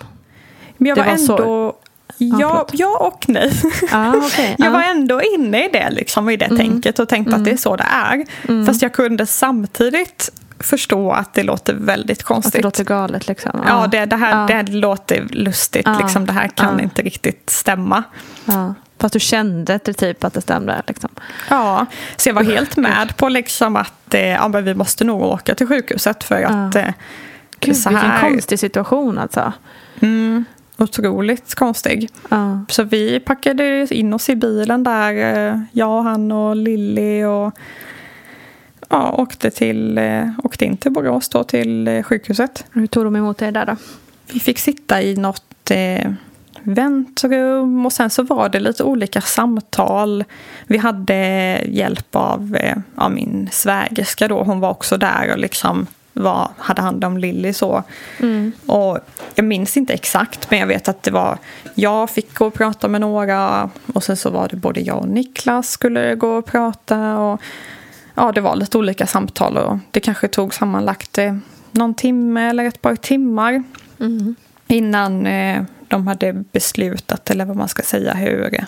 [0.78, 1.74] Men jag Det var, var så- ändå...
[2.18, 3.52] Ja, ja och nej.
[3.92, 4.56] Ah, okay.
[4.58, 6.58] Jag var ändå inne i det, liksom, i det Mm.
[6.58, 8.26] tänket och tänkte att det är så det är.
[8.66, 12.54] Fast jag kunde samtidigt förstå att det låter väldigt Att konstigt.
[12.54, 13.28] det låter galet.
[13.28, 13.62] Liksom.
[13.68, 14.46] Ja, det, det, här, Ja.
[14.48, 15.86] det här låter lustigt.
[15.86, 15.98] Ja.
[16.02, 16.84] Liksom, det här kan Ja.
[16.84, 18.04] inte riktigt stämma.
[18.46, 18.74] Ja.
[19.00, 20.82] Fast du kände det typ att det stämde.
[20.88, 21.10] Liksom.
[21.50, 25.22] Ja, så jag var helt med på liksom att eh, ja, men vi måste nog
[25.22, 26.86] åka till sjukhuset för att eh,
[27.60, 28.30] Gud, så vilken här...
[28.30, 29.54] konstig situation alltså.
[30.00, 30.46] Mm.
[30.78, 32.10] Otroligt konstig.
[32.30, 32.66] Ja.
[32.70, 37.54] Så vi packade in oss i bilen där, eh, jag, han och Lilly och
[38.90, 42.66] ja, åkte, till, eh, åkte in till Borås då till eh, sjukhuset.
[42.72, 43.76] Hur tog de emot er där då?
[44.34, 46.12] Vi fick sitta i något eh,
[46.64, 50.24] väntrum och sen så var det lite olika samtal.
[50.68, 51.16] Vi hade
[51.68, 56.82] hjälp av eh, ja, min svägerska då, hon var också där och liksom var, hade
[56.82, 57.84] hand om Lilly så.
[58.66, 59.00] Och
[59.36, 61.38] jag minns inte exakt men jag vet att det var
[61.76, 65.08] jag fick gå och prata med några och sen så var det både jag och
[65.08, 67.42] Niklas skulle gå och prata och
[68.16, 71.36] ja det var lite olika samtal och det kanske tog sammanlagt eh,
[71.72, 73.64] någon timme eller ett par timmar
[74.68, 78.66] innan eh, de hade beslutat eller vad man ska säga hur,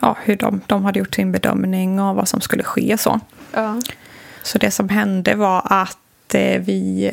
[0.00, 3.20] ja, hur de, de hade gjort sin bedömning av vad som skulle ske så.
[3.52, 3.80] Ja.
[4.42, 5.98] Så det som hände var att
[6.34, 7.10] vi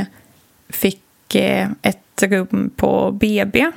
[0.69, 3.71] fick eh, ett rum på BB.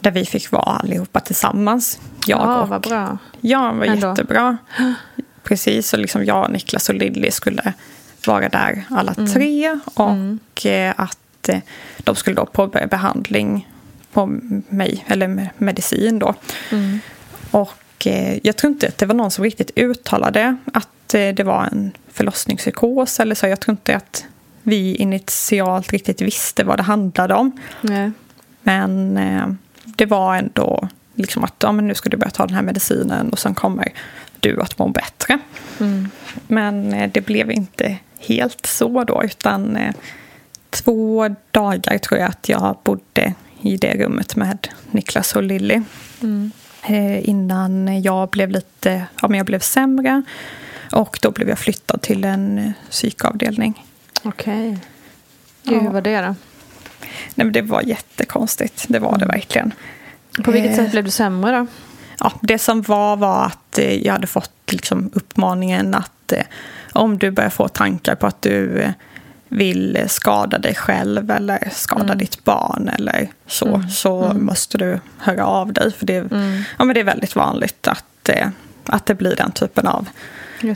[0.00, 2.00] Där vi fick vara allihopa tillsammans.
[2.26, 3.18] Jag ja, och, vad bra.
[3.40, 4.08] Ja, det var Ändå.
[4.08, 4.58] jättebra.
[5.42, 7.72] Precis, och liksom jag, Niklas och Lilly skulle
[8.26, 9.78] vara där alla tre.
[9.84, 11.58] Och eh, att eh,
[11.98, 13.68] de skulle då påbörja behandling
[14.12, 14.26] på
[14.68, 16.34] mig, eller med medicin då.
[17.50, 21.42] Och eh, jag tror inte att det var någon som riktigt uttalade att eh, det
[21.44, 23.46] var en förlossningspsykos eller så.
[23.46, 24.24] Jag tror inte att
[24.62, 27.60] vi initialt riktigt visste vad det handlade om.
[27.80, 28.10] Nej.
[28.62, 29.46] Men eh,
[29.84, 33.30] det var ändå liksom att ja, men nu ska du börja ta den här medicinen
[33.30, 33.92] och sen kommer
[34.40, 35.38] du att må bättre.
[36.46, 39.94] Men eh, det blev inte helt så då utan eh,
[40.70, 45.82] två dagar tror jag att jag bodde i det rummet med Niklas och Lilly.
[46.82, 50.22] Eh, innan jag blev lite, ja men jag blev sämre
[50.92, 53.86] och då blev jag flyttad till en eh, psykavdelning.
[54.22, 54.78] Okej.
[55.62, 55.90] Gud, hur Ja.
[55.90, 56.34] var det då?
[57.34, 59.72] Nej men det var jättekonstigt, det var det verkligen.
[60.44, 61.66] På vilket Eh, sätt blev du sämre då?
[62.20, 66.42] Ja, det som var var att eh, jag hade fått liksom uppmaningen att eh,
[66.92, 68.90] om du börjar få tankar på att du eh,
[69.48, 75.72] vill skada dig själv eller skada ditt barn eller så, så måste du höra av
[75.72, 75.92] dig.
[75.92, 76.14] För det,
[76.78, 78.30] ja, men det är väldigt vanligt att,
[78.86, 80.08] att det blir den typen av.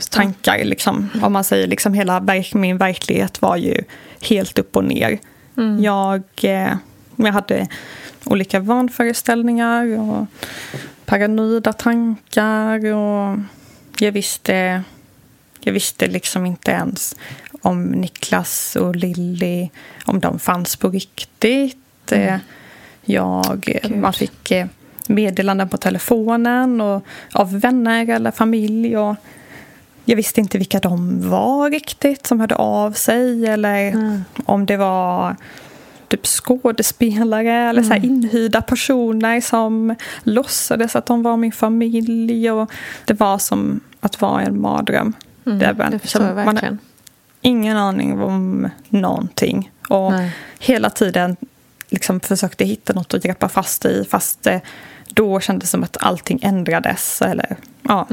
[0.09, 0.63] tankar.
[0.63, 3.83] Liksom, om man säger liksom hela verk, min verklighet var ju
[4.21, 5.19] helt upp och ner.
[5.81, 6.73] Jag, eh,
[7.15, 7.67] jag hade
[8.25, 10.25] olika vanföreställningar och
[11.05, 12.93] paranoida tankar.
[12.93, 13.39] Och
[13.99, 14.83] jag visste,
[15.59, 17.15] jag visste liksom inte ens
[17.61, 19.69] om Niklas och Lilly,
[20.05, 22.11] om de fanns på riktigt.
[22.11, 22.37] Eh,
[23.05, 23.95] Jag, Gud.
[23.97, 24.67] man fick eh,
[25.07, 28.97] meddelanden på telefonen och av vänner eller familj.
[28.97, 29.15] Och
[30.05, 33.93] jag visste inte vilka de var riktigt som hörde av sig eller
[34.45, 35.35] om det var
[36.07, 42.51] typ skådespelare eller så här inhyrda personer som låtsades att de var min familj.
[42.51, 42.71] Och
[43.05, 45.13] det var som att vara en mardröm.
[45.43, 46.79] Det var- det förstår jag man har verkligen.
[47.41, 49.71] ingen aning om någonting.
[49.89, 50.31] Och Nej.
[50.59, 51.35] hela tiden
[51.89, 54.61] liksom försökte hitta något att greppa fast i fast det
[55.09, 57.21] då kändes som att allting ändrades.
[57.21, 58.07] Eller, ja.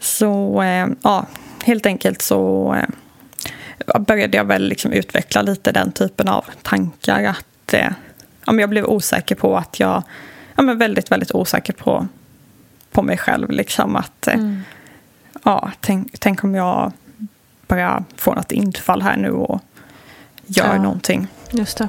[0.00, 1.26] Så eh, ja,
[1.64, 7.24] helt enkelt så eh, började jag väl liksom utveckla lite den typen av tankar.
[7.24, 7.92] Att eh,
[8.46, 10.02] ja, men jag blev osäker på att jag,
[10.56, 12.06] ja, men väldigt, väldigt osäker på,
[12.92, 13.50] på mig själv.
[13.50, 14.54] Liksom att, eh,
[15.44, 16.92] ja, tänk, tänk om jag
[17.66, 19.60] bara får något infall här nu och
[20.46, 20.82] gör Ja.
[20.82, 21.26] någonting.
[21.52, 21.88] Just det.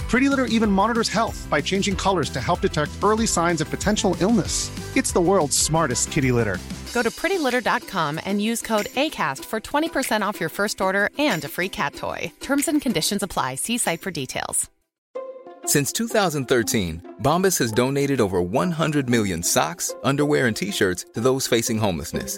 [0.11, 4.13] Pretty Litter even monitors health by changing colors to help detect early signs of potential
[4.19, 4.69] illness.
[4.97, 6.57] It's the world's smartest kitty litter.
[6.93, 11.47] Go to prettylitter.com and use code ACAST for 20% off your first order and a
[11.47, 12.29] free cat toy.
[12.41, 13.55] Terms and conditions apply.
[13.55, 14.69] See site for details.
[15.65, 21.47] Since 2013, Bombas has donated over 100 million socks, underwear, and t shirts to those
[21.47, 22.37] facing homelessness.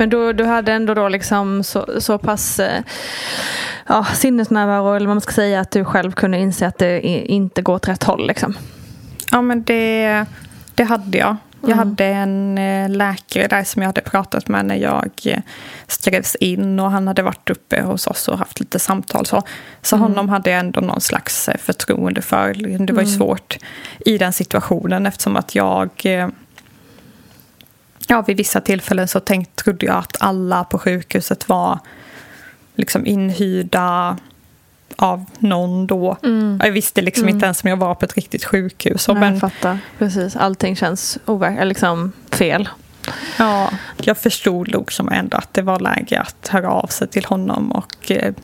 [0.00, 2.82] Men du, du hade ändå då liksom så, så pass eh,
[3.86, 7.62] ja, sinnesnärvaro, eller vad man ska säga, att du själv kunde inse att det inte
[7.62, 8.26] går åt rätt håll.
[8.26, 8.54] Liksom.
[9.30, 10.24] Ja, men det,
[10.74, 11.36] det hade jag.
[11.60, 11.78] Jag mm.
[11.78, 15.38] hade en eh, läkare där som jag hade pratat med när jag eh,
[15.86, 19.26] skrevs in och han hade varit uppe hos oss och haft lite samtal.
[19.26, 19.42] Så,
[19.82, 20.08] så mm.
[20.08, 22.54] honom hade jag ändå någon slags förtroende för.
[22.86, 23.18] Det var ju mm.
[23.18, 23.58] svårt
[24.06, 25.90] i den situationen eftersom att jag
[28.10, 31.78] ja, vid vissa tillfällen så tänkt, trodde jag att alla på sjukhuset var
[32.74, 34.16] liksom inhyrda
[34.96, 36.16] av någon då.
[36.22, 36.60] Mm.
[36.64, 37.34] Jag visste liksom mm.
[37.34, 39.08] inte ens om jag var på ett riktigt sjukhus.
[39.08, 39.78] Nej, men, jag fattar.
[39.98, 40.36] Precis.
[40.36, 42.68] Allting känns overk- liksom fel.
[43.38, 47.24] Ja, jag förstod nog som ändå att det var läge att höra av sig till
[47.24, 48.34] honom och eh,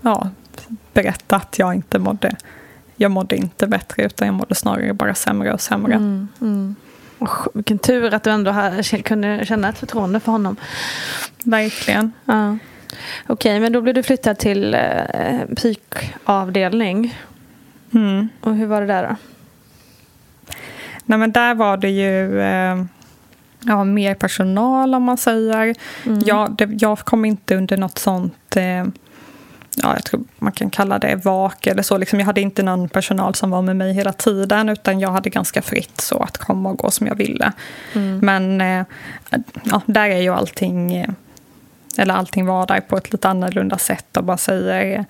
[0.00, 0.28] ja,
[0.92, 2.36] berätta att jag inte mådde
[2.96, 5.94] jag mådde inte bättre utan jag mådde snarare bara sämre och sämre.
[5.94, 6.76] Mm, mm.
[7.54, 8.54] Vilken tur att du ändå
[9.04, 10.56] kunde känna ett förtroende för honom.
[11.44, 12.12] Verkligen.
[12.24, 12.58] Ja.
[13.26, 17.18] Okej, okay, men då blev du flyttad till eh, psykavdelning.
[17.94, 18.28] Mm.
[18.40, 19.16] Och hur var det där då?
[21.04, 22.84] Nej, men där var det ju eh,
[23.60, 25.74] ja, mer personal om man säger.
[26.06, 26.22] Mm.
[26.26, 28.84] Jag, det, jag kom inte under något sånt eh,
[29.76, 31.98] ja, jag tror man kan kalla det vak eller så.
[31.98, 35.30] Liksom jag hade inte någon personal som var med mig hela tiden utan jag hade
[35.30, 37.52] ganska fritt så att komma och gå som jag ville.
[37.92, 38.18] Mm.
[38.18, 38.86] Men eh,
[39.64, 41.10] ja, där är ju allting, eh,
[41.98, 45.04] eller allting var där på ett lite annorlunda sätt och bara säger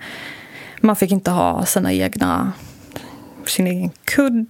[0.81, 2.51] man fick inte ha sina egna
[3.45, 4.45] sin egen kudde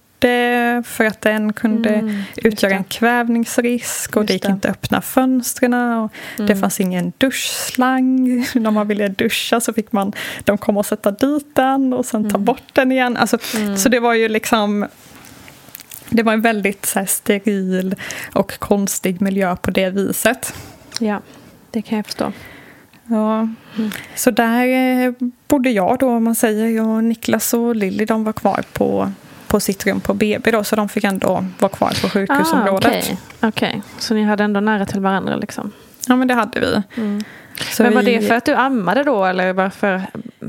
[0.84, 4.48] för att den kunde mm, utgöra en kvävningsrisk och det gick det.
[4.48, 5.74] inte att öppna fönstren.
[5.74, 6.48] Och mm.
[6.48, 8.26] Det fanns ingen duschslang.
[8.54, 10.12] När man ville duscha så fick man
[10.44, 12.44] de komma och sätta dit den och sen ta mm.
[12.44, 13.16] bort den igen.
[13.16, 13.76] Alltså, mm.
[13.76, 14.86] Så det var ju liksom
[16.10, 17.94] det var en väldigt så här, steril
[18.32, 20.54] och konstig miljö på det viset.
[21.00, 21.20] Ja,
[21.70, 22.32] det kan jag förstå.
[23.04, 23.48] Ja.
[23.78, 23.90] Mm.
[24.14, 25.12] Så där eh,
[25.48, 26.68] bodde jag då, om man säger.
[26.68, 29.12] Jag, och Niklas och Lilly de var kvar på
[29.46, 32.86] på sitt rum på BB då, så de fick ändå vara kvar på sjukhusområdet.
[32.86, 33.68] Ah, Okej, okay.
[33.68, 33.80] okay.
[33.98, 35.72] så ni hade ändå nära till varandra liksom?
[36.08, 36.82] Ja, men det hade vi.
[37.02, 37.24] Mm.
[37.78, 38.16] men var vi...
[38.16, 40.02] det för att du ammade då eller varför?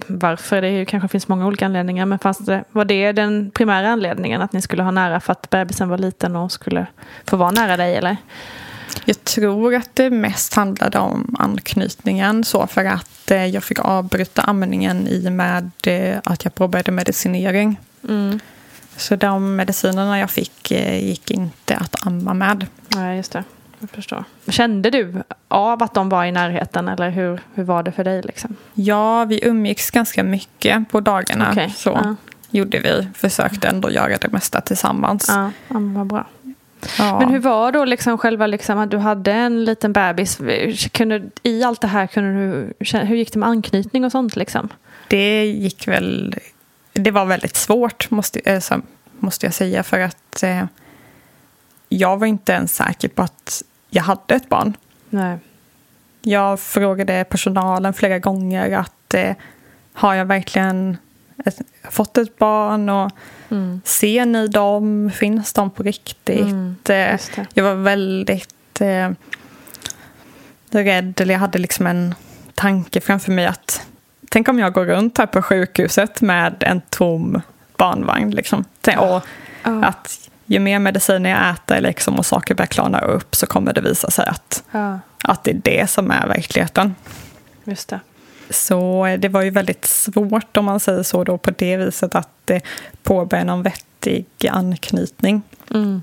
[0.08, 0.62] Varför?
[0.62, 2.06] Det kanske finns många olika anledningar.
[2.06, 5.50] Men fanns det, var det den primära anledningen att ni skulle ha nära för att
[5.50, 6.88] bebisen var liten och skulle
[7.26, 8.18] få vara nära dig eller?
[9.06, 14.42] Jag tror att det mest handlade om anknytningen så för att eh, jag fick avbryta
[14.42, 17.80] amningen i och med eh, att jag påbörjade medicinering.
[18.10, 18.40] Mm.
[18.98, 22.66] Så de medicinerna jag fick eh, gick inte att amma med.
[22.96, 23.44] Nej, just det.
[23.80, 24.24] Jag förstår.
[24.48, 25.14] Kände du
[25.48, 28.22] av att de var i närheten eller hur, hur var det för dig?
[28.22, 28.56] Liksom?
[28.74, 31.52] Ja, vi umgicks ganska mycket på dagarna.
[31.52, 31.70] Okay.
[31.70, 32.16] Så ja.
[32.50, 33.08] gjorde vi.
[33.14, 35.26] Försökte ändå göra det mesta tillsammans.
[35.28, 36.28] Ja, ja vad bra.
[36.98, 37.20] Ja.
[37.20, 40.40] Men hur var då liksom själva liksom att du hade en liten bebis?
[40.92, 44.36] Kunde, I allt det här, kunde du, hur gick det med anknytning och sånt?
[44.36, 44.70] Liksom?
[45.08, 46.36] Det gick väl
[47.00, 48.78] det var väldigt svårt, måste, äh,
[49.20, 50.66] måste jag säga, för att eh,
[51.90, 54.78] jag var inte ens säker på att jag hade ett barn.
[55.10, 55.38] Nej.
[56.22, 59.36] Jag frågade personalen flera gånger att eh,
[59.94, 60.98] har jag verkligen
[61.46, 63.12] ett, fått ett barn och
[63.50, 63.82] mm.
[63.86, 65.12] ser ni dem?
[65.16, 66.40] Finns de på riktigt?
[66.40, 66.76] Mm,
[67.54, 69.12] jag var väldigt eh,
[70.70, 72.16] rädd, eller jag hade liksom en
[72.56, 73.88] tanke framför mig att
[74.30, 77.42] tänk om jag går runt här på sjukhuset med en tom
[77.78, 78.32] barnvagn.
[78.32, 78.66] Liksom.
[78.98, 79.22] Och
[79.64, 83.82] att ju mer mediciner jag äter liksom, och saker börjar klarna upp så kommer det
[83.82, 84.64] visa sig att,
[85.24, 86.96] att det är det som är verkligheten.
[87.64, 88.00] Just det.
[88.50, 92.50] Så det var ju väldigt svårt om man säger så då på det viset att
[92.50, 92.62] eh,
[93.04, 95.42] påbörja någon vettig anknytning.
[95.72, 96.02] Mm.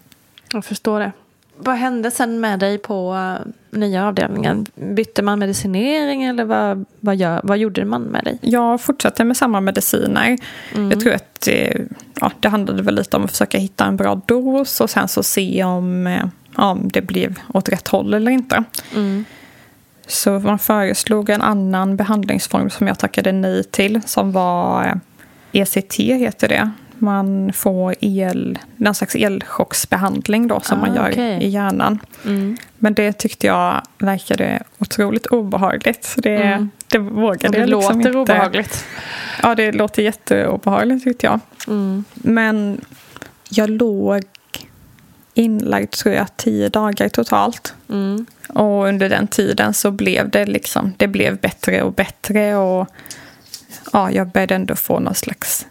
[0.53, 1.13] Jag förstår det.
[1.57, 4.67] Vad hände sen med dig på uh, nya avdelningen?
[4.75, 8.39] Bytte man medicinering eller vad, vad, gör, vad gjorde man med dig?
[8.41, 10.39] Jag fortsatte med samma mediciner.
[10.75, 10.91] Mm.
[10.91, 11.49] Jag tror att
[12.21, 15.23] ja, det handlade väl lite om att försöka hitta en bra dos och sen så
[15.23, 18.65] se om, eh, om det blev åt rätt håll eller inte.
[18.95, 19.25] Mm.
[20.07, 25.01] Så man föreslog en annan behandlingsform som jag tackade nej till som var
[25.53, 30.97] ECT eh, e heter det man får el, någon slags elchocksbehandling då, som ah, man
[30.97, 31.39] gör okay.
[31.39, 31.99] i hjärnan.
[32.25, 32.57] Mm.
[32.79, 36.05] Men det tyckte jag verkade otroligt obehagligt.
[36.05, 36.71] Så det, mm.
[36.89, 38.09] det vågade jag liksom inte.
[38.09, 38.87] Det låter obehagligt.
[39.43, 41.41] Ja, det låter jätteobehagligt tyckte jag.
[41.67, 42.05] Mm.
[42.15, 42.81] Men
[43.51, 44.23] jag låg
[45.35, 47.75] inlagd tror jag tio dagar totalt.
[47.89, 48.27] Mm.
[48.49, 52.57] Och under den tiden så blev det liksom, det blev bättre och bättre.
[52.57, 52.89] Och
[53.93, 55.67] ja, jag började ändå få någon slags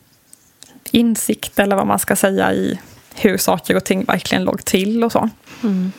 [0.94, 2.80] insikt eller vad man ska säga i
[3.16, 5.30] hur saker och ting verkligen låg till och så.
[5.64, 5.92] Mm.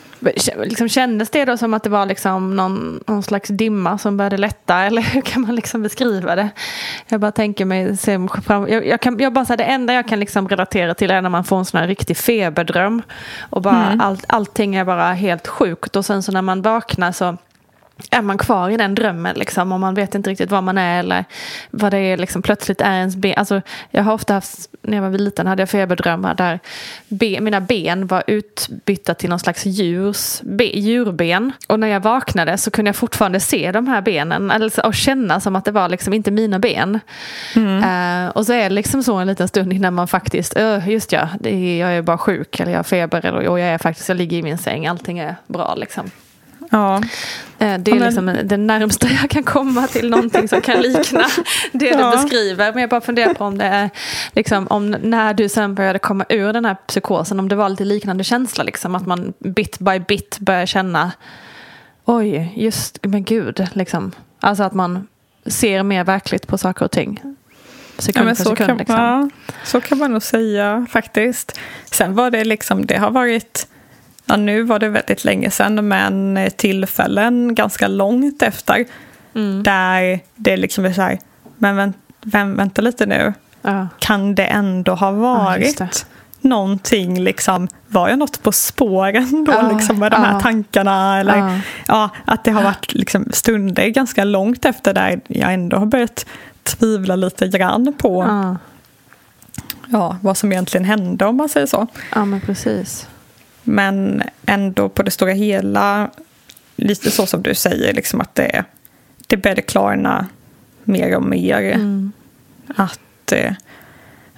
[0.63, 4.37] Liksom kändes det då som att det var liksom någon, någon slags dimma som började
[4.37, 6.49] lätta eller hur kan man liksom beskriva det?
[7.07, 7.97] Jag bara tänker mig,
[8.69, 11.43] jag, jag, kan, jag bara det enda jag kan liksom relatera till är när man
[11.43, 13.01] får en sån här riktig feberdröm
[13.49, 14.01] och bara mm.
[14.01, 17.37] all, allting är bara helt sjukt och sen så när man vaknar så
[18.11, 20.99] är man kvar i den drömmen liksom och man vet inte riktigt var man är
[20.99, 21.25] eller
[21.71, 23.33] vad det är liksom plötsligt är ens ben.
[23.37, 26.59] Alltså, jag har ofta haft, när jag var liten hade jag feberdrömmar där
[27.07, 31.51] be, mina ben var utbytta till någon slags djurs, be, djurben.
[31.67, 35.39] Och när jag vaknade så kunde jag fortfarande se de här benen eller, och känna
[35.39, 36.99] som att det var liksom inte mina ben.
[37.55, 37.83] Mm.
[37.83, 41.11] Uh, och så är det liksom så en liten stund innan man faktiskt, uh, just
[41.11, 44.09] ja, är, jag är bara sjuk eller jag har feber eller, och jag är faktiskt,
[44.09, 46.11] jag ligger i min säng, allting är bra liksom.
[46.75, 47.01] Ja.
[47.59, 51.25] Eh, det är liksom det närmsta jag kan komma till någonting som kan likna
[51.71, 51.97] det ja.
[52.11, 52.73] du beskriver.
[52.73, 53.89] Men jag bara funderar på om det är,
[54.33, 57.85] liksom, om när du sen började komma ur den här psykosen, om det var lite
[57.85, 61.11] liknande känsla, liksom, att man bit by bit börjar känna,
[62.05, 64.11] oj, just, men gud, liksom.
[64.39, 65.07] Alltså att man
[65.45, 67.21] ser mer verkligt på saker och ting.
[67.97, 68.57] Sekund ja, för sekund.
[68.57, 68.95] Kan, liksom.
[68.95, 69.29] ja,
[69.63, 71.59] så kan man nog säga faktiskt.
[71.91, 73.67] Sen var det liksom, det har varit
[74.25, 78.85] ja, nu var det väldigt länge sedan, men tillfällen ganska långt efter.
[79.35, 79.63] Mm.
[79.63, 81.19] Där det liksom är så här,
[81.57, 83.33] men vänt, vem, vänta lite nu.
[83.61, 83.87] Ja.
[83.99, 85.87] Kan det ändå ha varit ja,
[86.41, 91.19] någonting, liksom, var jag något på spåren då ja, liksom, med de här tankarna?
[91.19, 92.09] Eller, ja.
[92.25, 96.25] att det har varit liksom, stunder ganska långt efter där jag ändå har börjat
[96.63, 98.25] tvivla lite grann på
[99.87, 100.17] ja.
[100.21, 101.87] vad som egentligen hände om man säger så.
[102.15, 103.07] Ja, men precis.
[103.67, 106.09] Men ändå på det stora hela,
[106.75, 108.63] lite så som du säger, liksom att det,
[109.27, 110.27] det började klarna
[110.83, 111.61] mer och mer.
[111.61, 112.11] Mm.
[112.75, 113.53] Att eh,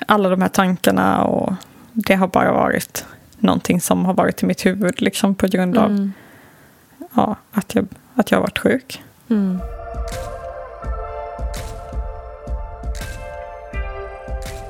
[0.06, 1.54] alla de här tankarna och
[1.94, 3.06] det har bara varit
[3.40, 6.14] någonting som har varit i mitt huvud liksom på grund av mm.
[7.16, 9.04] ja, att, jag, att jag har varit sjuk.
[9.30, 9.60] Mm.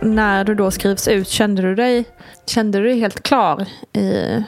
[0.07, 2.05] När du då skrivs ut, kände du dig
[2.49, 4.43] Kände du dig helt klar i,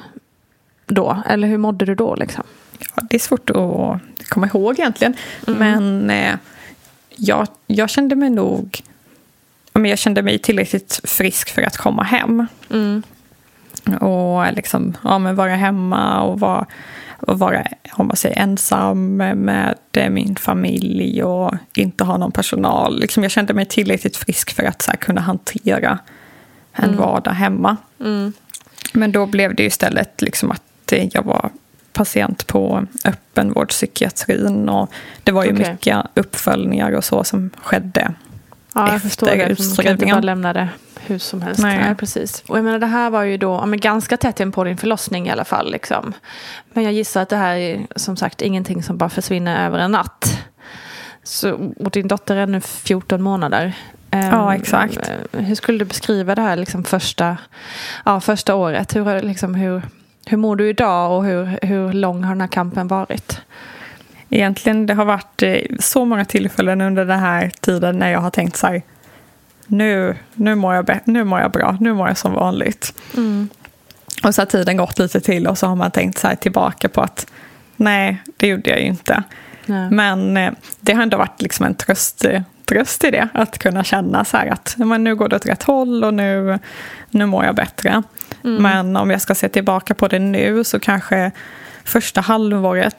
[0.86, 1.24] då?
[1.26, 2.16] Eller hur mådde du då?
[2.16, 2.44] Liksom?
[2.80, 5.14] Ja, det är svårt att komma ihåg egentligen.
[5.48, 5.60] Mm.
[5.60, 6.36] Men eh,
[7.16, 8.82] jag, jag kände mig nog...
[9.74, 12.48] Jag kände mig tillräckligt frisk för att komma hem.
[12.72, 13.04] Mm.
[14.02, 16.66] Och liksom, ja, men vara hemma och vara,
[17.20, 19.78] och vara om man säger, ensam med
[20.12, 23.00] min familj och inte ha någon personal.
[23.00, 26.00] Liksom, jag kände mig tillräckligt frisk för att så här, kunna hantera
[26.74, 26.98] en mm.
[26.98, 27.78] vardag hemma.
[28.00, 28.34] Mm.
[28.94, 30.64] Men då blev det istället liksom att
[31.12, 31.50] jag var
[31.94, 34.92] patient på öppenvårdspsykiatrin och
[35.24, 35.72] det var ju okay.
[35.72, 38.14] mycket uppföljningar och så som skedde
[38.74, 40.70] ja, jag efter utskrivningen.
[41.10, 41.62] Hur som helst.
[41.62, 41.78] Nej.
[41.78, 41.96] Nej.
[41.96, 42.44] precis.
[42.48, 44.78] Och jag menar det här var ju då ja, men ganska tätt in på din
[44.78, 45.72] förlossning i alla fall.
[45.72, 46.14] Liksom.
[46.74, 49.92] Men jag gissar att det här är som sagt ingenting som bara försvinner över en
[49.92, 50.44] natt.
[51.24, 53.74] Så, och din dotter är nu 14 månader.
[54.12, 54.18] Ja,
[54.54, 55.12] ehm, exakt.
[55.32, 57.38] Hur skulle du beskriva det här liksom första,
[58.06, 58.96] ja, första året?
[58.96, 59.82] Hur, liksom, hur,
[60.26, 63.42] hur mår du idag och hur, hur lång har den här kampen varit?
[64.30, 68.30] Egentligen det har varit eh, så många tillfällen under den här tiden när jag har
[68.30, 68.82] tänkt så här,
[69.70, 72.94] nu, nu, mår jag nu mår jag bra, nu mår jag som vanligt.
[73.18, 73.50] Mm.
[74.24, 77.02] Och så har tiden gått lite till och så har man tänkt så tillbaka på
[77.02, 77.28] att
[77.76, 79.24] nej, det gjorde jag ju inte.
[79.66, 79.90] Nej.
[79.92, 83.84] Men eh, det har ändå varit liksom en tröst, eh, tröst i det, att kunna
[83.84, 86.60] känna så att men nu går det åt rätt håll och nu,
[87.10, 88.04] nu mår jag bättre.
[88.44, 88.64] Mm.
[88.64, 91.32] Men om jag ska se tillbaka på det nu så kanske
[91.84, 92.98] första halvåret,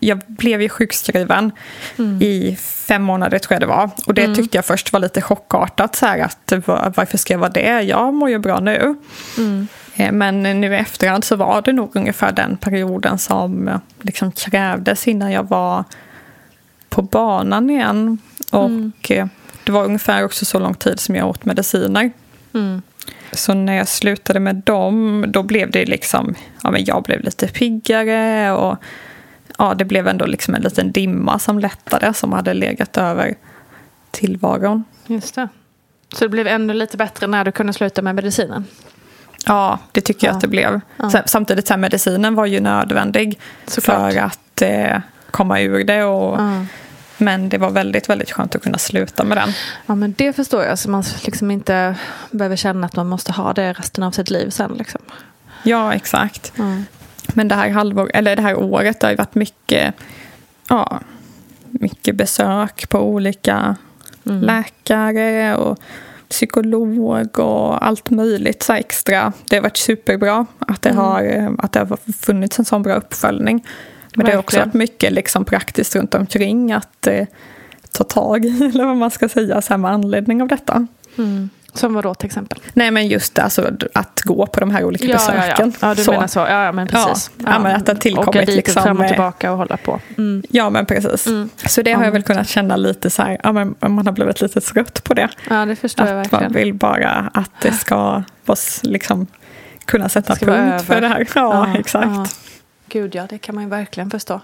[0.00, 1.52] jag blev ju sjukskriven
[1.98, 2.22] Mm.
[2.22, 3.90] i fem månader tror jag det var.
[4.06, 7.38] Och det tyckte jag först var lite chockartat, så här, att var- varför ska jag
[7.38, 7.82] vara det?
[7.82, 8.94] Jag mår ju bra nu.
[9.38, 9.68] Mm.
[9.96, 15.08] Eh, Men nu i efterhand så var det nog ungefär den perioden som liksom krävdes
[15.08, 15.84] innan jag var
[16.88, 18.18] på banan igen.
[18.52, 19.26] Och eh,
[19.64, 22.10] det var ungefär också så lång tid som jag åt mediciner.
[22.54, 22.82] Mm.
[23.32, 27.48] Så när jag slutade med dem, då blev det liksom, ja men jag blev lite
[27.48, 28.76] piggare och
[29.58, 33.34] ja, det blev ändå liksom en liten dimma som lättade som hade legat över
[34.10, 34.84] tillvaron.
[35.06, 35.48] Just det.
[36.14, 38.64] Så det blev ännu lite bättre när du kunde sluta med medicinen?
[39.46, 40.36] Ja, det tycker jag Ja.
[40.36, 40.80] att det blev.
[40.96, 41.22] Ja.
[41.26, 44.12] Samtidigt så här, medicinen var ju nödvändig Såklart.
[44.12, 45.00] för att eh,
[45.30, 46.04] komma ur det.
[46.04, 46.64] Och, Ja.
[47.20, 49.52] Men det var väldigt, väldigt skönt att kunna sluta med den.
[49.86, 50.78] Ja, men det förstår jag.
[50.78, 51.94] Så man liksom inte
[52.30, 54.72] behöver känna att man måste ha det resten av sitt liv sen.
[54.78, 55.00] Liksom.
[55.62, 56.52] Ja, exakt.
[56.58, 56.84] Mm.
[57.34, 59.94] Men det här, halvår, eller det här året har ju varit mycket,
[60.68, 61.00] ja,
[61.70, 63.76] mycket besök på olika
[64.26, 64.40] Mm.
[64.42, 65.78] läkare och
[66.28, 69.32] psykolog och allt möjligt så extra.
[69.48, 71.04] Det har varit superbra att det, Mm.
[71.04, 73.66] har, eh, att det har funnits en sån bra uppföljning.
[74.14, 74.68] Men det har också Verkligen.
[74.68, 77.26] varit mycket liksom praktiskt runt omkring att eh,
[77.92, 80.86] ta tag i, eller vad man ska säga, så här med anledning av detta.
[81.18, 81.50] Mm.
[81.74, 82.58] Som vad då till exempel?
[82.72, 85.42] Nej men just alltså, att gå på de här olika besöken.
[85.58, 85.88] Ja, ja.
[85.88, 86.10] ja du Så.
[86.12, 86.38] menar så.
[86.38, 87.30] Ja, ja men precis.
[87.36, 89.76] Ja, ja, men att det tillkommit Åka dit liksom, fram och eh, tillbaka och hålla
[89.76, 90.00] på.
[90.18, 90.42] Mm.
[90.48, 91.26] Ja, men precis.
[91.26, 91.50] Mm.
[91.66, 94.12] Så det har Ja, jag väl kunnat känna lite så här, ja, men man har
[94.12, 95.28] blivit lite trött på det.
[95.50, 96.64] Ja, det förstår jag Att man verkligen.
[96.66, 99.26] vill bara att det ska vara, liksom,
[99.84, 101.28] kunna sätta punkt för det här.
[101.34, 102.06] Ja, exakt.
[102.06, 102.26] ja.
[102.88, 104.40] Gud ja, det kan man ju verkligen förstå.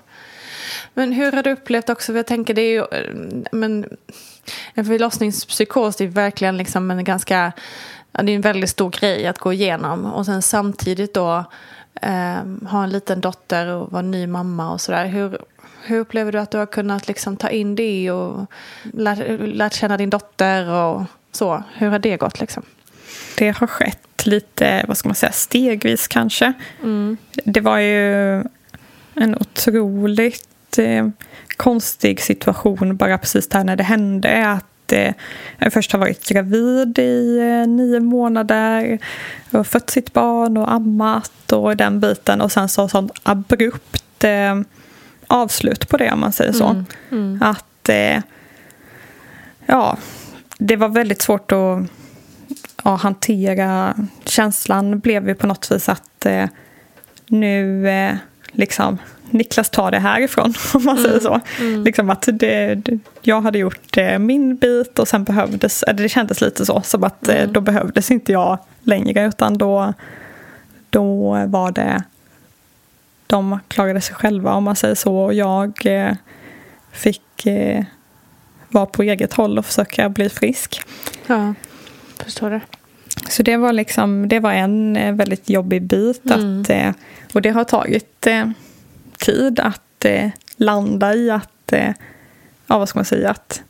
[0.94, 3.86] Men hur har du upplevt också, för jag tänker det är ju, eh, men
[4.74, 7.52] en förlossningspsykos är verkligen liksom en ganska,
[8.12, 10.04] det är en väldigt stor grej att gå igenom.
[10.04, 11.44] Och sen samtidigt då
[12.02, 15.06] eh, ha en liten dotter och vara ny mamma och sådär.
[15.06, 15.38] Hur,
[15.82, 18.46] hur upplever du att du har kunnat liksom ta in det och
[18.82, 21.62] lärt, lärt känna din dotter och så?
[21.74, 22.62] Hur har det gått liksom?
[23.38, 26.52] Det har skett lite, vad ska man säga, stegvis kanske.
[26.82, 27.16] Mm.
[27.44, 28.34] Det var ju
[29.14, 31.08] en otroligt eh,
[31.56, 34.48] konstig situation bara precis där när det hände.
[34.48, 35.14] Att eh,
[35.58, 38.98] jag först har varit gravid i eh, nio månader
[39.50, 42.40] och fött sitt barn och ammat och den biten.
[42.40, 44.60] Och sen så sånt abrupt eh,
[45.26, 46.66] avslut på det om man säger så.
[46.66, 46.84] Mm.
[47.10, 47.42] Mm.
[47.42, 48.22] Att eh,
[49.66, 49.96] ja,
[50.58, 51.78] det var väldigt svårt att
[52.84, 53.94] ja, hantera.
[54.24, 56.46] Känslan blev ju på något vis att eh,
[57.26, 58.14] nu eh,
[58.54, 58.98] liksom
[59.30, 61.40] Niklas tar det härifrån om man säger så.
[61.84, 62.82] Liksom att det,
[63.22, 67.04] jag hade gjort eh, min bit och sen behövdes, eller det kändes lite så som
[67.04, 69.94] att eh, då behövdes inte jag längre utan då,
[70.90, 72.02] då var det
[73.26, 76.14] de klarade sig själva om man säger så och jag eh,
[76.92, 77.84] fick eh,
[78.68, 80.82] vara på eget håll och försöka bli frisk.
[81.26, 81.54] Ja,
[82.24, 82.60] förstår det.
[83.28, 86.30] Så det var liksom, det var en eh, väldigt jobbig bit.
[86.30, 86.60] Mm.
[86.60, 86.90] Att, eh,
[87.32, 88.48] och det har tagit eh,
[89.18, 89.80] tid att
[90.56, 91.72] landa i att,
[92.66, 93.62] ja vad ska man säga, att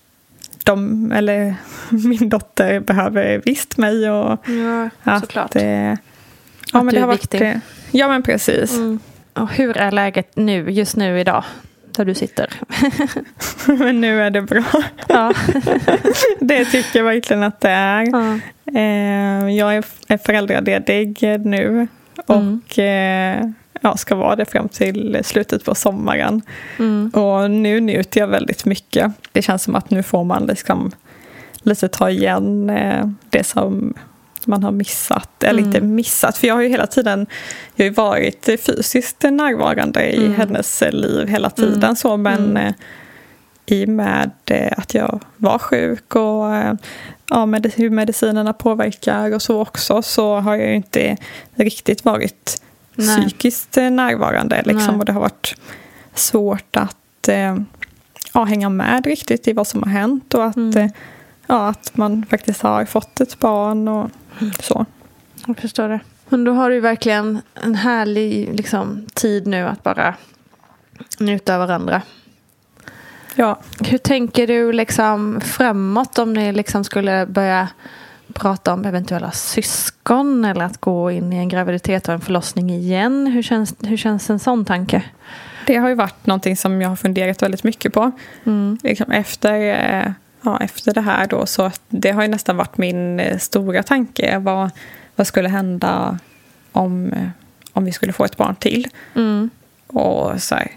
[0.65, 1.55] de, eller
[1.91, 5.55] min dotter behöver visst mig och Ja, att, såklart.
[5.55, 5.61] ja,
[5.93, 5.99] Att
[6.73, 7.61] men du det är har varit, viktig.
[7.91, 8.73] Ja men precis.
[8.73, 8.99] Mm.
[9.33, 11.45] Och hur är läget nu, just nu idag,
[11.97, 12.51] där du sitter?
[13.79, 14.65] men nu är det bra.
[15.09, 15.33] Ja.
[16.41, 18.07] det tycker jag verkligen att det är.
[18.13, 18.39] Ja.
[18.81, 21.89] Eh, jag är, föräldraledig nu
[22.27, 26.43] och eh, ja, ska vara det fram till slutet på sommaren.
[26.79, 27.11] Mm.
[27.11, 29.13] Och nu njuter jag väldigt mycket.
[29.33, 30.93] Det känns som att nu får man liksom
[31.63, 33.95] lite ta igen eh, det som
[34.47, 35.43] man har missat.
[35.43, 35.69] Eller Mm.
[35.75, 37.27] inte missat, för jag har ju hela tiden
[37.75, 40.35] jag har ju varit fysiskt närvarande i Mm.
[40.35, 41.83] hennes liv hela tiden.
[41.85, 41.97] Mm.
[41.97, 42.57] Så, men Mm.
[42.57, 42.73] eh,
[43.67, 46.75] i och med eh, att jag var sjuk och eh,
[47.31, 51.17] ja, med hur medicinerna påverkar och så också så har jag ju inte
[51.55, 52.63] riktigt varit
[52.95, 53.21] Nej.
[53.21, 54.63] psykiskt närvarande.
[54.65, 54.99] Liksom, Nej.
[54.99, 55.57] och det har varit
[56.15, 57.29] svårt att
[58.33, 60.91] ja, hänga med riktigt i vad som har hänt och att, Mm.
[61.47, 64.11] ja, att man faktiskt har fått ett barn och
[64.61, 64.87] så.
[65.47, 66.01] Jag förstår det.
[66.29, 70.15] Men då har du verkligen en härlig liksom, tid nu att bara
[71.19, 72.03] njuta av varandra.
[73.35, 73.61] Ja.
[73.81, 77.69] Hur tänker du liksom framåt om ni liksom skulle börja
[78.33, 83.27] prata om eventuella syskon eller att gå in i en graviditet och en förlossning igen?
[83.27, 85.03] Hur känns, hur känns en sån tanke?
[85.67, 88.13] Det har ju varit någonting som jag har funderat väldigt mycket på.
[88.45, 88.79] Mm.
[88.83, 90.13] Liksom efter, eh,
[90.45, 94.39] ja, efter det här då, så det har ju nästan varit min eh, stora tanke.
[94.39, 94.71] Vad,
[95.17, 96.19] vad skulle hända
[96.73, 97.29] om, eh,
[97.73, 98.89] om vi skulle få ett barn till?
[99.15, 99.51] Mm.
[99.87, 100.71] Och så här,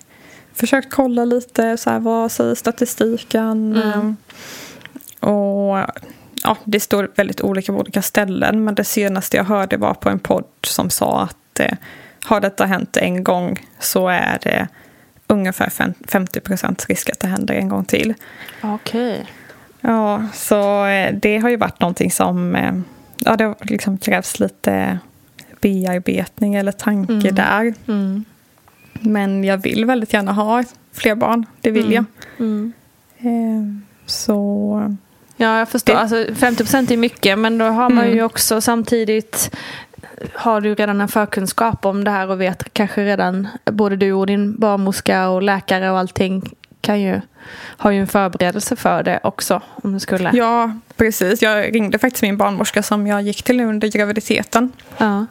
[0.53, 3.81] försökt kolla lite, så här, vad säger statistiken?
[3.83, 4.17] Mm.
[5.19, 5.77] Och
[6.43, 8.63] ja, det står väldigt olika på olika ställen.
[8.63, 11.77] Men det senaste jag hörde var på en podd som sa att eh,
[12.23, 14.67] har detta hänt en gång så är det
[15.27, 18.13] ungefär fem- 50 procents risk att det händer en gång till.
[18.61, 19.25] Okej.
[19.89, 22.73] Ja, så eh, det har ju varit någonting som eh,
[23.17, 24.99] ja, det har liksom krävs lite
[25.61, 27.35] bearbetning eller tanke Mm.
[27.35, 27.73] där.
[27.87, 28.25] Mm.
[28.93, 30.63] Men jag vill väldigt gärna ha
[30.93, 32.05] fler barn, det vill jag.
[32.39, 32.73] Mm.
[33.19, 34.95] Eh, så
[35.39, 35.93] Ja, jag förstår.
[35.93, 38.25] Det- Alltså, 50 procent är mycket, men då har man ju Mm.
[38.25, 39.55] också samtidigt
[40.33, 44.27] har du redan en förkunskap om det här och vet kanske redan både du och
[44.27, 46.53] din barnmorska och läkare och allting
[46.87, 47.21] kan ju
[47.77, 50.31] har ju en förberedelse för det också om du skulle.
[50.33, 51.41] ja, precis.
[51.41, 54.71] Jag ringde faktiskt min barnmorska som jag gick till under graviditeten.
[54.97, 55.25] Ja.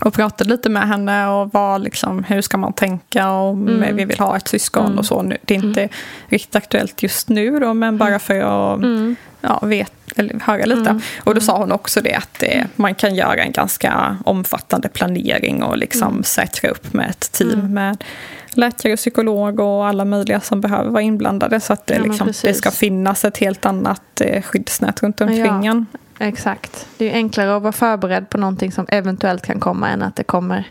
[0.00, 3.96] Och pratade lite med henne och var liksom, hur ska man tänka om Mm.
[3.96, 4.98] vi vill ha ett syskon Mm.
[4.98, 5.22] och så.
[5.42, 5.88] Det är inte
[6.28, 9.16] riktigt aktuellt just nu då, men bara för att Mm.
[9.40, 10.90] ja, vet, eller höra lite.
[10.90, 11.02] Mm.
[11.24, 15.62] Och då sa hon också det att det, man kan göra en ganska omfattande planering
[15.62, 16.22] och liksom Mm.
[16.22, 17.74] säkra upp med ett team Mm.
[17.74, 18.04] med
[18.50, 21.60] läkare, psykolog och alla möjliga som behöver vara inblandade.
[21.60, 25.64] Så att det, Ja, liksom, det ska finnas ett helt annat eh, skyddsnät runt omkring
[25.64, 25.84] Ja.
[26.18, 26.86] Exakt.
[26.98, 30.24] Det är enklare att vara förberedd på någonting som eventuellt kan komma än att det
[30.24, 30.64] kommer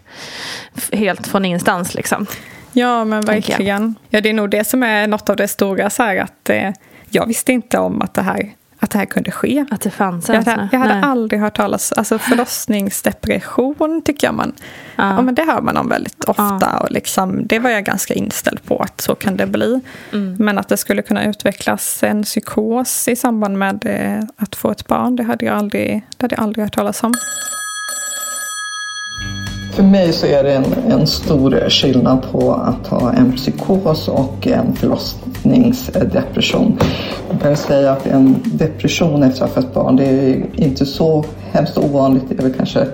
[0.92, 1.94] helt från ingenstans.
[1.96, 2.26] Liksom.
[2.72, 3.96] Ja, men verkligen.
[4.10, 5.90] Ja, det är nog det som är något av det stora.
[5.90, 6.72] Så här, att, eh,
[7.10, 8.50] jag visste inte om att det här,
[8.84, 9.66] att det här kunde ske.
[9.72, 14.54] Att det fanns Jag hade, jag hade aldrig hört talas alltså förlossningsdepression tycker jag man,
[14.96, 15.10] ja.
[15.10, 15.22] Ja.
[15.22, 16.80] men det hör man om väldigt ofta.
[16.80, 19.80] Och liksom, det var jag ganska inställd på att så kan det bli.
[20.14, 20.36] Mm.
[20.40, 24.88] Men att det skulle kunna utvecklas en psykos i samband med eh, att få ett
[24.88, 27.14] barn, det hade jag aldrig, det hade jag aldrig hört talas om.
[29.74, 34.48] För mig så är det en, en stor skillnad på att ha en psykos och
[34.48, 36.78] en förlossningsdepression.
[37.32, 41.26] Jag kan säga att en depression efter att ha fött barn, det är inte så
[41.54, 42.24] hemskt ovanligt.
[42.30, 42.88] Det är väl kanske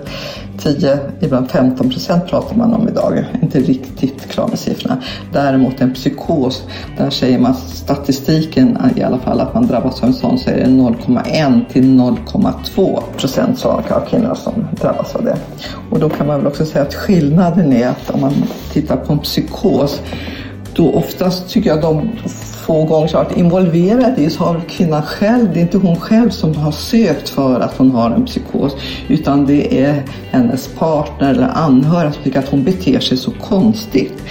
[0.58, 3.12] 10, ibland 15 procent pratar man om idag.
[3.16, 5.02] Jag är inte riktigt klar med siffrorna.
[5.32, 6.64] Däremot en psykos,
[6.98, 10.56] där säger man statistiken i alla fall att man drabbas av en sån så är
[10.56, 15.36] det 0,1 till 0,2 procent av kvinnor som drabbas av det.
[15.90, 18.32] Och då kan man väl också säga att skillnaden är att om man
[18.72, 20.00] tittar på en psykos
[20.74, 22.10] då oftast tycker jag de
[22.60, 25.96] få gånger så jag varit involverad i så har kvinnan själv, det är inte hon
[25.96, 28.76] själv som har sökt för att hon har en psykos
[29.08, 34.22] utan det är hennes partner eller anhöriga som tycker att hon beter sig så konstigt.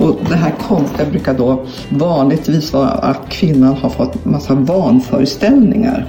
[0.00, 6.06] Och det här konstiga brukar då vanligtvis vara att kvinnan har fått massa vanföreställningar.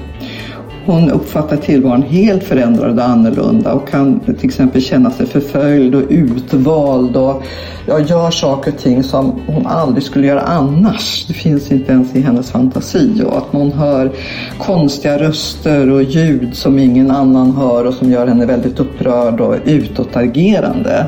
[0.86, 6.03] Hon uppfattar tillvaron helt förändrad och annorlunda och kan till exempel känna sig förföljd och
[6.09, 7.43] utvald och
[7.88, 11.25] ja, gör saker och ting som hon aldrig skulle göra annars.
[11.27, 14.11] Det finns inte ens i hennes fantasi och att hon hör
[14.57, 19.55] konstiga röster och ljud som ingen annan hör och som gör henne väldigt upprörd och
[19.65, 21.05] utåtagerande.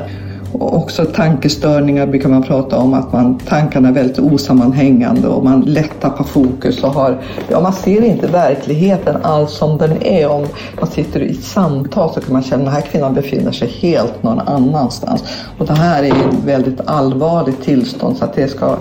[0.52, 5.60] Och också tankestörningar brukar man prata om att man, tankarna är väldigt osammanhängande och man
[5.60, 7.18] lätt tappar fokus och har,
[7.48, 10.28] ja man ser inte verkligheten alls som den är.
[10.28, 10.46] Om
[10.80, 13.68] man sitter i ett samtal så kan man känna att den här kvinnan befinner sig
[13.68, 15.24] helt någon annanstans.
[15.58, 18.76] Och det här är ett väldigt allvarligt tillstånd så att det ska,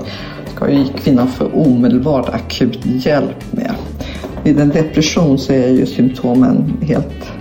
[0.56, 3.72] ska ju kvinnan få omedelbart akut hjälp med.
[4.44, 7.32] Vid en depression så är ju symptomen helt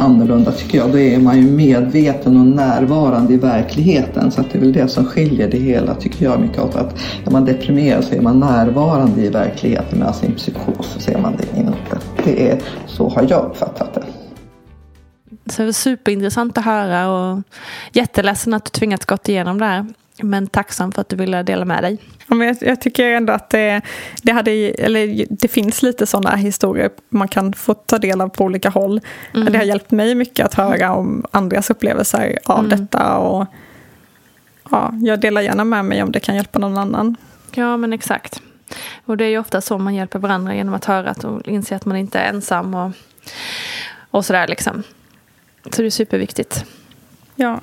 [0.00, 0.92] annorlunda tycker jag.
[0.92, 4.30] Då är man ju medveten och närvarande i verkligheten.
[4.30, 6.76] Så att det är väl det som skiljer det hela tycker jag mycket åt.
[6.76, 11.00] Att är man deprimerad så är man närvarande i verkligheten medan i en psykos så
[11.00, 11.98] ser man det inte.
[12.24, 14.04] Det är, så har jag uppfattat det.
[15.50, 17.42] Så det var superintressant att höra och
[17.92, 19.86] jätteledsen att du tvingats gått igenom det här.
[20.22, 21.98] Men tacksam för att du ville dela med dig.
[22.28, 23.80] Ja, men jag, jag tycker ändå att det,
[24.22, 28.44] det, hade, eller det finns lite sådana historier man kan få ta del av på
[28.44, 29.00] olika håll.
[29.34, 29.52] Mm.
[29.52, 32.70] Det har hjälpt mig mycket att höra om andras upplevelser av Mm.
[32.70, 33.16] detta.
[33.18, 33.46] Och,
[34.70, 37.16] ja, jag delar gärna med mig om det kan hjälpa någon annan.
[37.54, 38.42] Ja, men exakt.
[39.04, 41.76] Och det är ju ofta så man hjälper varandra genom att höra att och inse
[41.76, 42.90] att man inte är ensam och,
[44.10, 44.82] och sådär liksom.
[45.64, 46.64] Så det är superviktigt.
[47.34, 47.60] Ja.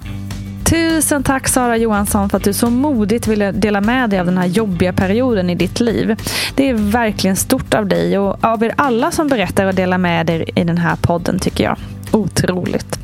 [0.70, 4.38] Tusen tack Sara Johansson för att du så modigt ville dela med dig av den
[4.38, 6.16] här jobbiga perioden i ditt liv.
[6.56, 10.30] Det är verkligen stort av dig och av er alla som berättar och delar med
[10.30, 11.78] er i den här podden tycker jag.
[12.12, 13.00] Otroligt.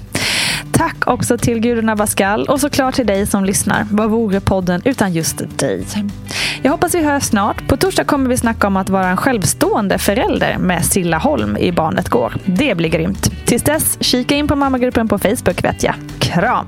[0.71, 3.87] Tack också till Gudrun Abascal och såklart till dig som lyssnar.
[3.91, 5.85] Vad vore podden utan just dig?
[6.61, 7.67] Jag hoppas vi hörs snart.
[7.67, 11.71] På torsdag kommer vi snacka om att vara en självstående förälder med Silla Holm i
[11.71, 12.33] Barnet Går.
[12.45, 13.31] Det blir grymt.
[13.45, 15.95] Tills dess, kika in på mammagruppen på Facebook vet jag.
[16.19, 16.67] Kram!